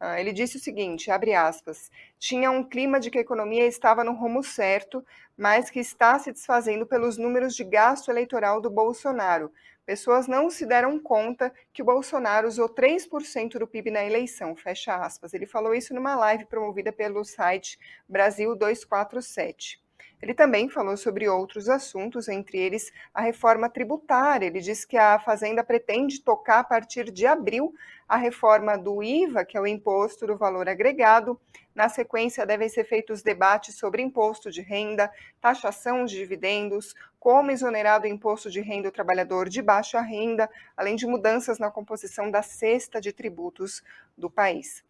Ah, 0.00 0.20
ele 0.20 0.32
disse 0.32 0.56
o 0.56 0.60
seguinte, 0.60 1.08
abre 1.08 1.34
aspas, 1.34 1.88
tinha 2.18 2.50
um 2.50 2.64
clima 2.64 2.98
de 2.98 3.08
que 3.08 3.18
a 3.18 3.20
economia 3.20 3.64
estava 3.64 4.02
no 4.02 4.12
rumo 4.12 4.42
certo, 4.42 5.06
mas 5.36 5.70
que 5.70 5.78
está 5.78 6.18
se 6.18 6.32
desfazendo 6.32 6.84
pelos 6.84 7.16
números 7.16 7.54
de 7.54 7.62
gasto 7.62 8.10
eleitoral 8.10 8.60
do 8.60 8.70
Bolsonaro, 8.70 9.52
Pessoas 9.86 10.26
não 10.26 10.50
se 10.50 10.66
deram 10.66 10.98
conta 10.98 11.54
que 11.72 11.80
o 11.80 11.84
Bolsonaro 11.84 12.48
usou 12.48 12.68
3% 12.68 13.56
do 13.56 13.68
PIB 13.68 13.92
na 13.92 14.04
eleição, 14.04 14.56
fecha 14.56 14.96
aspas. 14.96 15.32
Ele 15.32 15.46
falou 15.46 15.72
isso 15.72 15.94
numa 15.94 16.16
live 16.16 16.44
promovida 16.46 16.92
pelo 16.92 17.24
site 17.24 17.78
Brasil 18.08 18.56
247. 18.56 19.85
Ele 20.20 20.32
também 20.32 20.68
falou 20.68 20.96
sobre 20.96 21.28
outros 21.28 21.68
assuntos, 21.68 22.28
entre 22.28 22.58
eles 22.58 22.90
a 23.12 23.20
reforma 23.20 23.68
tributária. 23.68 24.46
Ele 24.46 24.60
disse 24.60 24.86
que 24.86 24.96
a 24.96 25.18
Fazenda 25.18 25.62
pretende 25.62 26.22
tocar 26.22 26.60
a 26.60 26.64
partir 26.64 27.10
de 27.10 27.26
abril 27.26 27.74
a 28.08 28.16
reforma 28.16 28.78
do 28.78 29.02
IVA, 29.02 29.44
que 29.44 29.56
é 29.56 29.60
o 29.60 29.66
Imposto 29.66 30.26
do 30.26 30.36
Valor 30.36 30.68
Agregado. 30.68 31.38
Na 31.74 31.90
sequência, 31.90 32.46
devem 32.46 32.68
ser 32.70 32.84
feitos 32.84 33.22
debates 33.22 33.76
sobre 33.76 34.00
imposto 34.00 34.50
de 34.50 34.62
renda, 34.62 35.12
taxação 35.42 36.06
de 36.06 36.16
dividendos, 36.16 36.94
como 37.20 37.50
exonerar 37.50 38.00
do 38.00 38.06
imposto 38.06 38.50
de 38.50 38.62
renda 38.62 38.88
o 38.88 38.92
trabalhador 38.92 39.48
de 39.48 39.60
baixa 39.60 40.00
renda, 40.00 40.48
além 40.74 40.96
de 40.96 41.06
mudanças 41.06 41.58
na 41.58 41.70
composição 41.70 42.30
da 42.30 42.40
cesta 42.40 43.00
de 43.00 43.12
tributos 43.12 43.82
do 44.16 44.30
país. 44.30 44.85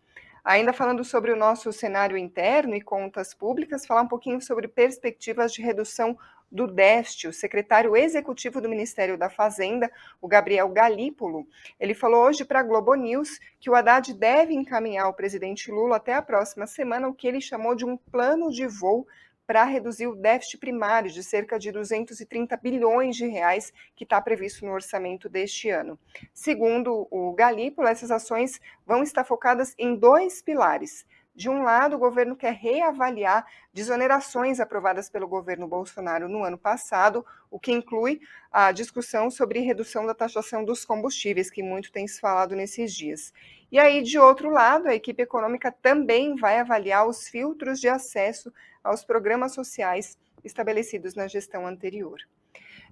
Ainda 0.46 0.72
falando 0.72 1.02
sobre 1.02 1.32
o 1.32 1.36
nosso 1.36 1.72
cenário 1.72 2.16
interno 2.16 2.76
e 2.76 2.80
contas 2.80 3.34
públicas, 3.34 3.84
falar 3.84 4.02
um 4.02 4.06
pouquinho 4.06 4.40
sobre 4.40 4.68
perspectivas 4.68 5.52
de 5.52 5.60
redução 5.60 6.16
do 6.48 6.68
DEST, 6.68 7.26
o 7.26 7.32
secretário 7.32 7.96
executivo 7.96 8.60
do 8.60 8.68
Ministério 8.68 9.18
da 9.18 9.28
Fazenda, 9.28 9.90
o 10.22 10.28
Gabriel 10.28 10.68
Galípolo, 10.68 11.48
ele 11.80 11.94
falou 11.94 12.24
hoje 12.26 12.44
para 12.44 12.60
a 12.60 12.62
Globo 12.62 12.94
News 12.94 13.40
que 13.58 13.68
o 13.68 13.74
Haddad 13.74 14.14
deve 14.14 14.54
encaminhar 14.54 15.06
ao 15.06 15.14
presidente 15.14 15.68
Lula 15.68 15.96
até 15.96 16.14
a 16.14 16.22
próxima 16.22 16.64
semana 16.64 17.08
o 17.08 17.14
que 17.14 17.26
ele 17.26 17.40
chamou 17.40 17.74
de 17.74 17.84
um 17.84 17.96
plano 17.96 18.48
de 18.52 18.68
voo 18.68 19.04
para 19.46 19.64
reduzir 19.64 20.06
o 20.06 20.16
déficit 20.16 20.58
primário 20.58 21.10
de 21.10 21.22
cerca 21.22 21.58
de 21.58 21.70
230 21.70 22.56
bilhões 22.56 23.16
de 23.16 23.26
reais 23.26 23.72
que 23.94 24.04
está 24.04 24.20
previsto 24.20 24.64
no 24.66 24.72
orçamento 24.72 25.28
deste 25.28 25.70
ano. 25.70 25.98
Segundo 26.34 27.06
o 27.10 27.32
Galípolo, 27.32 27.86
essas 27.88 28.10
ações 28.10 28.60
vão 28.84 29.02
estar 29.02 29.24
focadas 29.24 29.74
em 29.78 29.94
dois 29.94 30.42
pilares. 30.42 31.06
De 31.36 31.50
um 31.50 31.62
lado, 31.62 31.96
o 31.96 31.98
governo 31.98 32.34
quer 32.34 32.54
reavaliar 32.54 33.46
desonerações 33.70 34.58
aprovadas 34.58 35.10
pelo 35.10 35.28
governo 35.28 35.68
Bolsonaro 35.68 36.30
no 36.30 36.42
ano 36.42 36.56
passado, 36.56 37.26
o 37.50 37.60
que 37.60 37.70
inclui 37.70 38.22
a 38.50 38.72
discussão 38.72 39.30
sobre 39.30 39.60
redução 39.60 40.06
da 40.06 40.14
taxação 40.14 40.64
dos 40.64 40.82
combustíveis, 40.82 41.50
que 41.50 41.62
muito 41.62 41.92
tem 41.92 42.08
se 42.08 42.18
falado 42.20 42.56
nesses 42.56 42.94
dias. 42.94 43.34
E 43.70 43.78
aí, 43.78 44.02
de 44.02 44.18
outro 44.18 44.50
lado, 44.50 44.86
a 44.86 44.94
equipe 44.94 45.22
econômica 45.22 45.72
também 45.72 46.36
vai 46.36 46.58
avaliar 46.58 47.06
os 47.06 47.26
filtros 47.26 47.80
de 47.80 47.88
acesso 47.88 48.52
aos 48.82 49.02
programas 49.04 49.54
sociais 49.54 50.18
estabelecidos 50.44 51.16
na 51.16 51.26
gestão 51.26 51.66
anterior. 51.66 52.18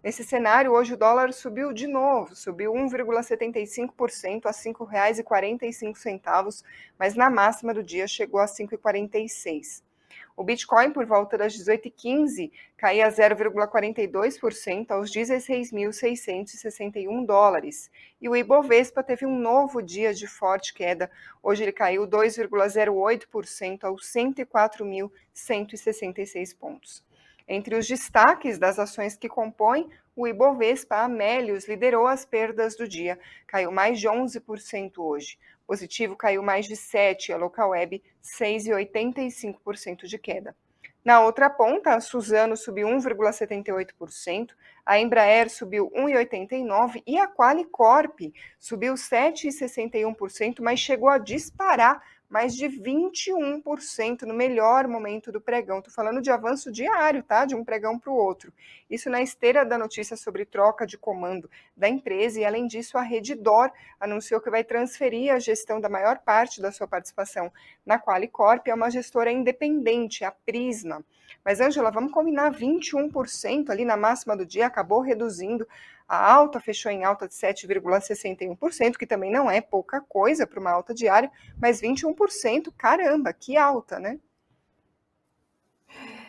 Nesse 0.02 0.24
cenário, 0.24 0.72
hoje 0.72 0.94
o 0.94 0.96
dólar 0.96 1.32
subiu 1.32 1.72
de 1.72 1.86
novo, 1.86 2.34
subiu 2.34 2.72
1,75% 2.72 4.46
a 4.46 4.50
R$ 4.50 4.56
5,45, 4.56 6.64
mas 6.98 7.14
na 7.14 7.30
máxima 7.30 7.72
do 7.72 7.80
dia 7.82 8.08
chegou 8.08 8.40
a 8.40 8.46
5,46. 8.46 9.83
O 10.36 10.42
Bitcoin, 10.42 10.90
por 10.90 11.06
volta 11.06 11.38
das 11.38 11.56
18h15, 11.56 12.50
caía 12.76 13.08
0,42% 13.08 14.90
aos 14.90 15.12
16.661 15.12 17.24
dólares. 17.24 17.88
E 18.20 18.28
o 18.28 18.34
Ibovespa 18.34 19.00
teve 19.04 19.24
um 19.24 19.38
novo 19.38 19.80
dia 19.80 20.12
de 20.12 20.26
forte 20.26 20.74
queda. 20.74 21.08
Hoje 21.40 21.62
ele 21.62 21.70
caiu 21.70 22.04
2,08% 22.04 23.84
aos 23.84 24.12
104.166 24.12 26.58
pontos. 26.58 27.04
Entre 27.46 27.76
os 27.76 27.86
destaques 27.86 28.58
das 28.58 28.78
ações 28.78 29.14
que 29.16 29.28
compõem, 29.28 29.90
o 30.16 30.26
Ibovespa 30.26 30.96
Amélios 30.98 31.66
liderou 31.66 32.06
as 32.06 32.24
perdas 32.24 32.76
do 32.76 32.88
dia, 32.88 33.18
caiu 33.46 33.72
mais 33.72 33.98
de 33.98 34.08
11% 34.08 34.98
hoje. 34.98 35.38
Positivo 35.66 36.14
caiu 36.16 36.42
mais 36.42 36.66
de 36.66 36.74
7%, 36.74 37.34
a 37.34 37.36
Local 37.36 37.70
Web 37.70 38.02
6,85% 38.22 40.06
de 40.06 40.18
queda. 40.18 40.54
Na 41.04 41.20
outra 41.20 41.50
ponta, 41.50 41.94
a 41.94 42.00
Suzano 42.00 42.56
subiu 42.56 42.88
1,78%, 42.88 44.52
a 44.86 44.98
Embraer 44.98 45.50
subiu 45.50 45.90
1,89% 45.90 47.02
e 47.06 47.18
a 47.18 47.28
Qualicorp 47.28 48.32
subiu 48.58 48.94
7,61%, 48.94 50.62
mas 50.62 50.80
chegou 50.80 51.10
a 51.10 51.18
disparar 51.18 52.02
mais 52.28 52.54
de 52.54 52.66
21% 52.66 54.22
no 54.22 54.34
melhor 54.34 54.88
momento 54.88 55.30
do 55.30 55.40
pregão. 55.40 55.78
Estou 55.78 55.92
falando 55.92 56.20
de 56.20 56.30
avanço 56.30 56.72
diário, 56.72 57.22
tá? 57.22 57.44
De 57.44 57.54
um 57.54 57.64
pregão 57.64 57.98
para 57.98 58.10
o 58.10 58.16
outro. 58.16 58.52
Isso 58.90 59.08
na 59.08 59.22
esteira 59.22 59.64
da 59.64 59.78
notícia 59.78 60.16
sobre 60.16 60.44
troca 60.44 60.86
de 60.86 60.98
comando 60.98 61.50
da 61.76 61.88
empresa, 61.88 62.40
e 62.40 62.44
além 62.44 62.66
disso, 62.66 62.98
a 62.98 63.02
Redditor 63.02 63.70
anunciou 64.00 64.40
que 64.40 64.50
vai 64.50 64.64
transferir 64.64 65.32
a 65.32 65.38
gestão 65.38 65.80
da 65.80 65.88
maior 65.88 66.18
parte 66.18 66.60
da 66.60 66.72
sua 66.72 66.88
participação 66.88 67.52
na 67.84 67.98
Qualicorp 67.98 68.68
a 68.68 68.74
uma 68.74 68.90
gestora 68.90 69.30
independente, 69.30 70.24
a 70.24 70.30
Prisma. 70.30 71.04
Mas, 71.44 71.60
Angela, 71.60 71.90
vamos 71.90 72.12
combinar 72.12 72.52
21% 72.54 73.68
ali 73.68 73.84
na 73.84 73.96
máxima 73.96 74.36
do 74.36 74.46
dia, 74.46 74.66
acabou 74.66 75.00
reduzindo 75.00 75.68
a 76.08 76.32
alta 76.32 76.60
fechou 76.60 76.92
em 76.92 77.04
alta 77.04 77.26
de 77.26 77.34
7,61%, 77.34 78.96
que 78.96 79.06
também 79.06 79.30
não 79.30 79.50
é 79.50 79.60
pouca 79.60 80.00
coisa 80.00 80.46
para 80.46 80.60
uma 80.60 80.70
alta 80.70 80.94
diária, 80.94 81.30
mas 81.60 81.80
21%, 81.80 82.72
caramba, 82.76 83.32
que 83.32 83.56
alta, 83.56 83.98
né? 83.98 84.18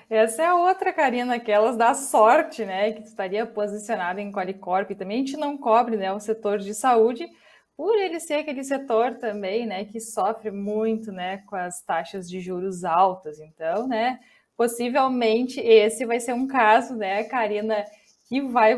Essa 0.09 0.43
é 0.43 0.53
outra, 0.53 0.93
Karina, 0.93 1.35
aquelas 1.35 1.75
da 1.75 1.93
sorte, 1.93 2.63
né? 2.63 2.91
Que 2.91 3.01
estaria 3.01 3.45
posicionada 3.45 4.21
em 4.21 4.31
Qualicorp. 4.31 4.91
Também 4.91 5.17
a 5.17 5.25
gente 5.25 5.35
não 5.35 5.57
cobre 5.57 5.97
né, 5.97 6.13
o 6.13 6.19
setor 6.19 6.59
de 6.59 6.75
saúde, 6.75 7.27
por 7.75 7.97
ele 7.97 8.19
ser 8.19 8.35
aquele 8.35 8.63
setor 8.63 9.15
também, 9.15 9.65
né, 9.65 9.85
que 9.85 9.99
sofre 9.99 10.49
muito, 10.49 11.11
né, 11.11 11.39
com 11.45 11.55
as 11.55 11.81
taxas 11.81 12.29
de 12.29 12.39
juros 12.39 12.85
altas. 12.85 13.39
Então, 13.39 13.87
né, 13.87 14.19
possivelmente 14.55 15.59
esse 15.59 16.05
vai 16.05 16.19
ser 16.19 16.33
um 16.33 16.47
caso, 16.47 16.95
né, 16.95 17.23
Karina, 17.25 17.83
que 18.27 18.41
vai, 18.41 18.75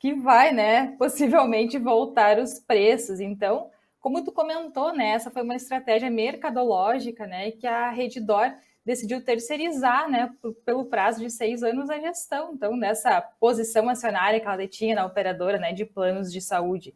que 0.00 0.14
vai, 0.14 0.52
né, 0.52 0.96
possivelmente 0.98 1.78
voltar 1.78 2.38
os 2.38 2.58
preços. 2.58 3.20
Então, 3.20 3.70
como 4.00 4.24
tu 4.24 4.32
comentou, 4.32 4.92
né, 4.92 5.10
essa 5.10 5.30
foi 5.30 5.42
uma 5.42 5.56
estratégia 5.56 6.10
mercadológica, 6.10 7.26
né, 7.26 7.50
que 7.52 7.66
a 7.66 7.90
Reddor 7.90 8.52
decidiu 8.84 9.22
terceirizar, 9.22 10.10
né, 10.10 10.30
pelo 10.64 10.86
prazo 10.86 11.20
de 11.20 11.30
seis 11.30 11.62
anos 11.62 11.90
a 11.90 12.00
gestão. 12.00 12.52
Então, 12.54 12.76
nessa 12.76 13.20
posição 13.20 13.88
acionária 13.88 14.40
que 14.40 14.46
ela 14.46 14.56
detinha 14.56 14.94
na 14.94 15.06
operadora, 15.06 15.58
né, 15.58 15.72
de 15.72 15.84
planos 15.84 16.32
de 16.32 16.40
saúde. 16.40 16.94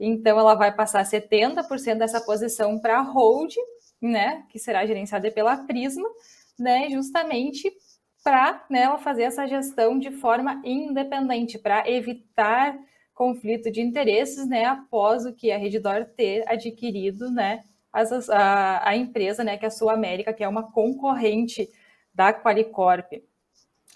Então, 0.00 0.38
ela 0.38 0.54
vai 0.54 0.74
passar 0.74 1.04
70% 1.04 1.98
dessa 1.98 2.20
posição 2.20 2.78
para 2.78 2.98
a 2.98 3.02
hold, 3.02 3.54
né, 4.00 4.44
que 4.48 4.58
será 4.58 4.84
gerenciada 4.84 5.30
pela 5.30 5.56
Prisma, 5.58 6.08
né, 6.58 6.88
justamente 6.90 7.72
para 8.26 8.66
né, 8.68 8.82
ela 8.82 8.98
fazer 8.98 9.22
essa 9.22 9.46
gestão 9.46 10.00
de 10.00 10.10
forma 10.10 10.60
independente, 10.64 11.60
para 11.60 11.88
evitar 11.88 12.76
conflito 13.14 13.70
de 13.70 13.80
interesses, 13.80 14.48
né, 14.48 14.64
após 14.64 15.24
o 15.24 15.32
que 15.32 15.52
a 15.52 15.56
Redditor 15.56 16.04
ter 16.16 16.42
adquirido, 16.48 17.30
né, 17.30 17.62
as, 17.92 18.28
a, 18.28 18.88
a 18.88 18.96
empresa, 18.96 19.44
né, 19.44 19.56
que 19.56 19.64
é 19.64 19.68
a 19.68 19.70
Sul 19.70 19.88
América, 19.88 20.32
que 20.32 20.42
é 20.42 20.48
uma 20.48 20.72
concorrente 20.72 21.70
da 22.12 22.32
Qualicorp. 22.32 23.12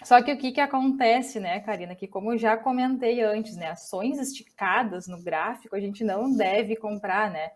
Só 0.01 0.21
que 0.21 0.31
o 0.31 0.37
que, 0.37 0.53
que 0.53 0.61
acontece, 0.61 1.37
né, 1.41 1.59
Karina, 1.59 1.93
que 1.93 2.07
como 2.07 2.37
já 2.37 2.55
comentei 2.55 3.21
antes, 3.21 3.57
né, 3.57 3.71
ações 3.71 4.17
esticadas 4.17 5.09
no 5.09 5.21
gráfico 5.21 5.75
a 5.75 5.79
gente 5.81 6.05
não 6.05 6.33
deve 6.33 6.77
comprar, 6.77 7.29
né, 7.29 7.51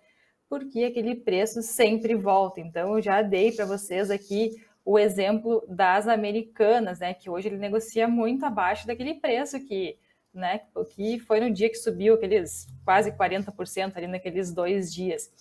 porque 0.49 0.83
aquele 0.83 1.15
preço 1.15 1.61
sempre 1.61 2.15
volta. 2.15 2.59
Então 2.59 2.97
eu 2.97 3.01
já 3.01 3.21
dei 3.21 3.53
para 3.53 3.65
vocês 3.65 4.11
aqui 4.11 4.51
o 4.85 4.99
exemplo 4.99 5.65
das 5.67 6.07
americanas, 6.07 6.99
né, 6.99 7.13
que 7.15 7.27
hoje 7.27 7.47
ele 7.47 7.57
negocia 7.57 8.07
muito 8.07 8.45
abaixo 8.45 8.85
daquele 8.85 9.15
preço 9.15 9.59
que, 9.59 9.97
né, 10.31 10.61
que 10.91 11.19
foi 11.19 11.39
no 11.39 11.49
dia 11.49 11.69
que 11.69 11.75
subiu 11.75 12.13
aqueles 12.13 12.67
quase 12.85 13.11
40% 13.11 13.97
ali 13.97 14.05
naqueles 14.05 14.53
dois 14.53 14.93
dias. 14.93 15.31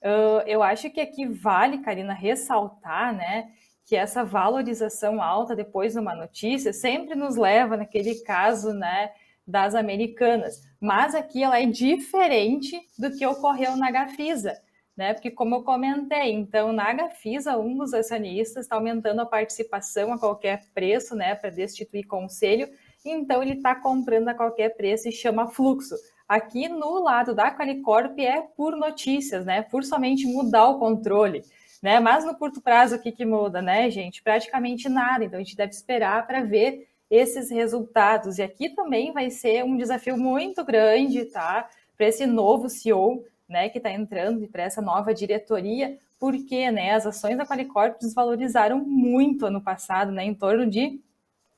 Uh, 0.00 0.40
eu 0.46 0.62
acho 0.62 0.88
que 0.90 1.00
aqui 1.00 1.26
vale, 1.26 1.78
Karina, 1.78 2.14
ressaltar, 2.14 3.14
né, 3.14 3.50
que 3.84 3.94
essa 3.94 4.24
valorização 4.24 5.22
alta 5.22 5.54
depois 5.54 5.92
de 5.92 5.98
uma 5.98 6.14
notícia 6.14 6.72
sempre 6.72 7.14
nos 7.14 7.36
leva 7.36 7.76
naquele 7.76 8.14
caso, 8.20 8.72
né, 8.72 9.10
das 9.46 9.74
americanas. 9.74 10.62
Mas 10.80 11.14
aqui 11.14 11.42
ela 11.42 11.60
é 11.60 11.66
diferente 11.66 12.78
do 12.98 13.10
que 13.10 13.26
ocorreu 13.26 13.76
na 13.76 13.90
Gafisa, 13.90 14.58
né? 14.98 15.14
Porque 15.14 15.30
como 15.30 15.54
eu 15.54 15.62
comentei, 15.62 16.32
então 16.32 16.72
na 16.72 16.92
Gafisa 16.92 17.56
um 17.56 17.78
dos 17.78 17.94
acionistas 17.94 18.64
está 18.64 18.74
aumentando 18.74 19.20
a 19.20 19.26
participação 19.26 20.12
a 20.12 20.18
qualquer 20.18 20.64
preço, 20.74 21.14
né, 21.14 21.36
para 21.36 21.50
destituir 21.50 22.04
conselho. 22.04 22.68
Então 23.04 23.40
ele 23.40 23.54
está 23.54 23.76
comprando 23.76 24.28
a 24.28 24.34
qualquer 24.34 24.70
preço 24.76 25.08
e 25.08 25.12
chama 25.12 25.46
fluxo. 25.46 25.94
Aqui 26.28 26.68
no 26.68 27.00
lado 27.00 27.32
da 27.32 27.54
Qualicorp 27.54 28.18
é 28.18 28.42
por 28.42 28.76
notícias, 28.76 29.46
né? 29.46 29.62
Por 29.62 29.84
somente 29.84 30.26
mudar 30.26 30.66
o 30.68 30.80
controle, 30.80 31.42
né? 31.80 32.00
Mas 32.00 32.24
no 32.24 32.34
curto 32.34 32.60
prazo 32.60 32.96
o 32.96 32.98
que, 32.98 33.12
que 33.12 33.24
muda, 33.24 33.62
né, 33.62 33.88
gente? 33.88 34.20
Praticamente 34.20 34.88
nada. 34.88 35.24
Então 35.24 35.38
a 35.38 35.42
gente 35.42 35.56
deve 35.56 35.72
esperar 35.72 36.26
para 36.26 36.42
ver 36.42 36.88
esses 37.08 37.50
resultados. 37.50 38.38
E 38.38 38.42
aqui 38.42 38.68
também 38.70 39.12
vai 39.12 39.30
ser 39.30 39.64
um 39.64 39.76
desafio 39.76 40.16
muito 40.16 40.64
grande, 40.64 41.24
tá? 41.26 41.68
Para 41.96 42.08
esse 42.08 42.26
novo 42.26 42.68
CEO, 42.68 43.24
né, 43.48 43.68
que 43.68 43.78
está 43.78 43.90
entrando 43.90 44.46
para 44.48 44.64
essa 44.64 44.82
nova 44.82 45.14
diretoria, 45.14 45.98
porque 46.18 46.70
né, 46.70 46.92
as 46.92 47.06
ações 47.06 47.36
da 47.36 47.46
Qualicorp 47.46 47.98
desvalorizaram 48.00 48.78
muito 48.78 49.46
ano 49.46 49.60
passado, 49.60 50.12
né, 50.12 50.24
em 50.24 50.34
torno 50.34 50.66
de, 50.66 51.00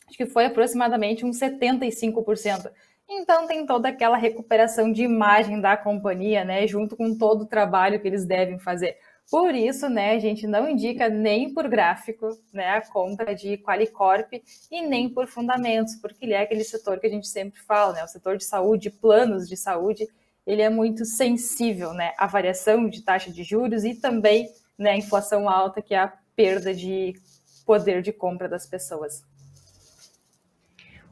acho 0.07 0.16
que 0.16 0.26
foi 0.26 0.46
aproximadamente 0.46 1.24
uns 1.24 1.38
75%. 1.38 2.70
Então 3.09 3.46
tem 3.48 3.66
toda 3.66 3.88
aquela 3.88 4.16
recuperação 4.16 4.92
de 4.92 5.03
imagem 5.03 5.61
da 5.61 5.76
companhia, 5.76 6.44
né, 6.44 6.66
junto 6.66 6.96
com 6.96 7.16
todo 7.16 7.42
o 7.42 7.46
trabalho 7.46 7.98
que 8.00 8.07
eles 8.07 8.24
devem 8.24 8.59
fazer. 8.59 8.96
Por 9.29 9.55
isso, 9.55 9.88
né, 9.88 10.12
a 10.12 10.18
gente 10.18 10.46
não 10.46 10.68
indica 10.68 11.09
nem 11.09 11.55
por 11.55 11.68
gráfico, 11.68 12.29
né, 12.53 12.70
a 12.70 12.81
compra 12.81 13.35
de 13.35 13.59
Qualicorp 13.59 14.33
e 14.70 14.83
nem 14.83 15.09
por 15.09 15.26
fundamentos, 15.26 15.96
porque 15.96 16.24
ele 16.24 16.35
é 16.35 16.42
aquele 16.42 16.64
setor 16.64 16.98
que 16.98 17.07
a 17.07 17.11
gente 17.11 17.29
sempre 17.29 17.61
fala, 17.61 17.94
né, 17.94 18.05
o 18.05 18.09
setor 18.09 18.37
de 18.37 18.44
saúde, 18.44 18.90
planos 18.90 19.48
de 19.48 19.57
saúde, 19.57 20.09
ele 20.50 20.62
é 20.62 20.68
muito 20.68 21.04
sensível, 21.04 21.92
né, 21.92 22.12
à 22.18 22.26
variação 22.26 22.88
de 22.88 23.02
taxa 23.02 23.30
de 23.30 23.44
juros 23.44 23.84
e 23.84 23.94
também, 23.94 24.48
né, 24.76 24.90
a 24.90 24.96
inflação 24.96 25.48
alta, 25.48 25.80
que 25.80 25.94
é 25.94 25.98
a 25.98 26.12
perda 26.34 26.74
de 26.74 27.14
poder 27.64 28.02
de 28.02 28.12
compra 28.12 28.48
das 28.48 28.66
pessoas. 28.66 29.22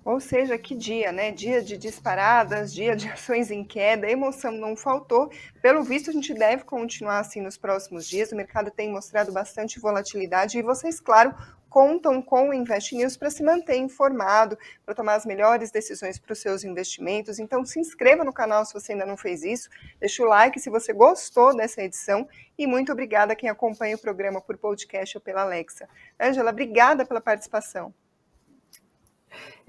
Ou 0.09 0.21
seja, 0.21 0.57
que 0.57 0.75
dia, 0.75 1.13
né? 1.13 1.31
Dia 1.31 1.61
de 1.61 1.77
disparadas, 1.77 2.73
dia 2.73 2.97
de 2.97 3.07
ações 3.13 3.51
em 3.51 3.63
queda, 3.63 4.11
emoção 4.11 4.51
não 4.51 4.75
faltou. 4.75 5.31
Pelo 5.61 5.83
visto, 5.83 6.09
a 6.09 6.13
gente 6.15 6.33
deve 6.33 6.65
continuar 6.65 7.19
assim 7.19 7.43
nos 7.43 7.59
próximos 7.59 8.09
dias. 8.09 8.33
O 8.33 8.35
mercado 8.35 8.71
tem 8.71 8.91
mostrado 8.91 9.31
bastante 9.31 9.79
volatilidade 9.79 10.57
e 10.57 10.63
vocês, 10.63 10.99
claro, 10.99 11.35
contam 11.69 12.23
com 12.23 12.49
o 12.49 12.55
Invest 12.55 12.97
News 12.97 13.19
para 13.19 13.29
se 13.29 13.43
manter 13.43 13.77
informado, 13.77 14.57
para 14.83 14.95
tomar 14.95 15.15
as 15.15 15.27
melhores 15.27 15.71
decisões 15.71 16.19
para 16.19 16.33
os 16.33 16.39
seus 16.39 16.65
investimentos. 16.65 17.39
Então, 17.39 17.63
se 17.67 17.79
inscreva 17.79 18.25
no 18.25 18.33
canal 18.33 18.65
se 18.65 18.73
você 18.73 18.93
ainda 18.93 19.05
não 19.05 19.19
fez 19.19 19.43
isso, 19.43 19.69
deixa 20.01 20.23
o 20.23 20.27
like 20.27 20.59
se 20.59 20.71
você 20.71 20.91
gostou 20.95 21.55
dessa 21.55 21.83
edição 21.83 22.27
e 22.57 22.67
muito 22.67 22.91
obrigada 22.91 23.35
a 23.35 23.37
quem 23.37 23.51
acompanha 23.51 23.97
o 23.97 24.01
programa 24.01 24.41
por 24.41 24.57
podcast 24.57 25.19
ou 25.19 25.21
pela 25.21 25.43
Alexa. 25.43 25.87
Ângela, 26.19 26.51
obrigada 26.51 27.05
pela 27.05 27.21
participação. 27.21 27.93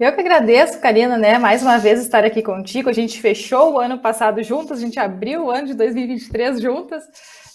Eu 0.00 0.14
que 0.14 0.20
agradeço, 0.20 0.80
Karina, 0.80 1.18
né? 1.18 1.38
Mais 1.38 1.62
uma 1.62 1.78
vez 1.78 2.00
estar 2.00 2.24
aqui 2.24 2.42
contigo. 2.42 2.88
A 2.88 2.92
gente 2.92 3.20
fechou 3.20 3.74
o 3.74 3.78
ano 3.78 3.98
passado 3.98 4.42
juntas, 4.42 4.78
a 4.78 4.80
gente 4.80 4.98
abriu 4.98 5.44
o 5.44 5.50
ano 5.50 5.66
de 5.66 5.74
2023 5.74 6.58
juntas, 6.58 7.04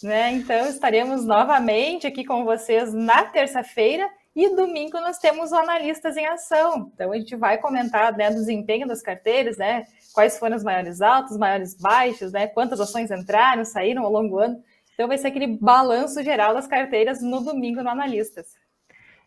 né? 0.03 0.31
Então 0.31 0.67
estaremos 0.67 1.25
novamente 1.25 2.05
aqui 2.05 2.23
com 2.23 2.45
vocês 2.45 2.93
na 2.93 3.23
terça-feira 3.23 4.07
e 4.35 4.53
domingo 4.53 4.99
nós 4.99 5.17
temos 5.17 5.51
o 5.51 5.55
Analistas 5.55 6.17
em 6.17 6.27
Ação. 6.27 6.91
Então 6.93 7.11
a 7.11 7.17
gente 7.17 7.35
vai 7.35 7.57
comentar 7.57 8.15
né, 8.15 8.29
do 8.29 8.35
desempenho 8.35 8.87
das 8.87 9.01
carteiras, 9.01 9.57
né? 9.57 9.85
Quais 10.13 10.37
foram 10.37 10.55
os 10.55 10.63
maiores 10.63 11.01
altos, 11.01 11.37
maiores 11.37 11.73
baixos, 11.73 12.31
né? 12.31 12.45
Quantas 12.45 12.79
ações 12.79 13.09
entraram, 13.09 13.65
saíram 13.65 14.03
ao 14.03 14.11
longo 14.11 14.29
do 14.29 14.39
ano. 14.39 14.63
Então 14.93 15.07
vai 15.07 15.17
ser 15.17 15.29
aquele 15.29 15.47
balanço 15.47 16.21
geral 16.21 16.53
das 16.53 16.67
carteiras 16.67 17.23
no 17.23 17.41
domingo 17.41 17.81
no 17.81 17.89
Analistas. 17.89 18.53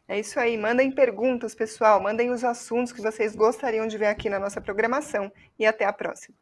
É 0.09 0.19
isso 0.19 0.41
aí. 0.41 0.57
Mandem 0.57 0.91
perguntas, 0.91 1.55
pessoal. 1.55 2.01
Mandem 2.01 2.31
os 2.31 2.43
assuntos 2.43 2.93
que 2.93 3.03
vocês 3.03 3.37
gostariam 3.37 3.87
de 3.87 3.99
ver 3.99 4.07
aqui 4.07 4.31
na 4.31 4.39
nossa 4.39 4.61
programação. 4.61 5.31
E 5.59 5.67
até 5.67 5.85
a 5.85 5.93
próxima. 5.93 6.35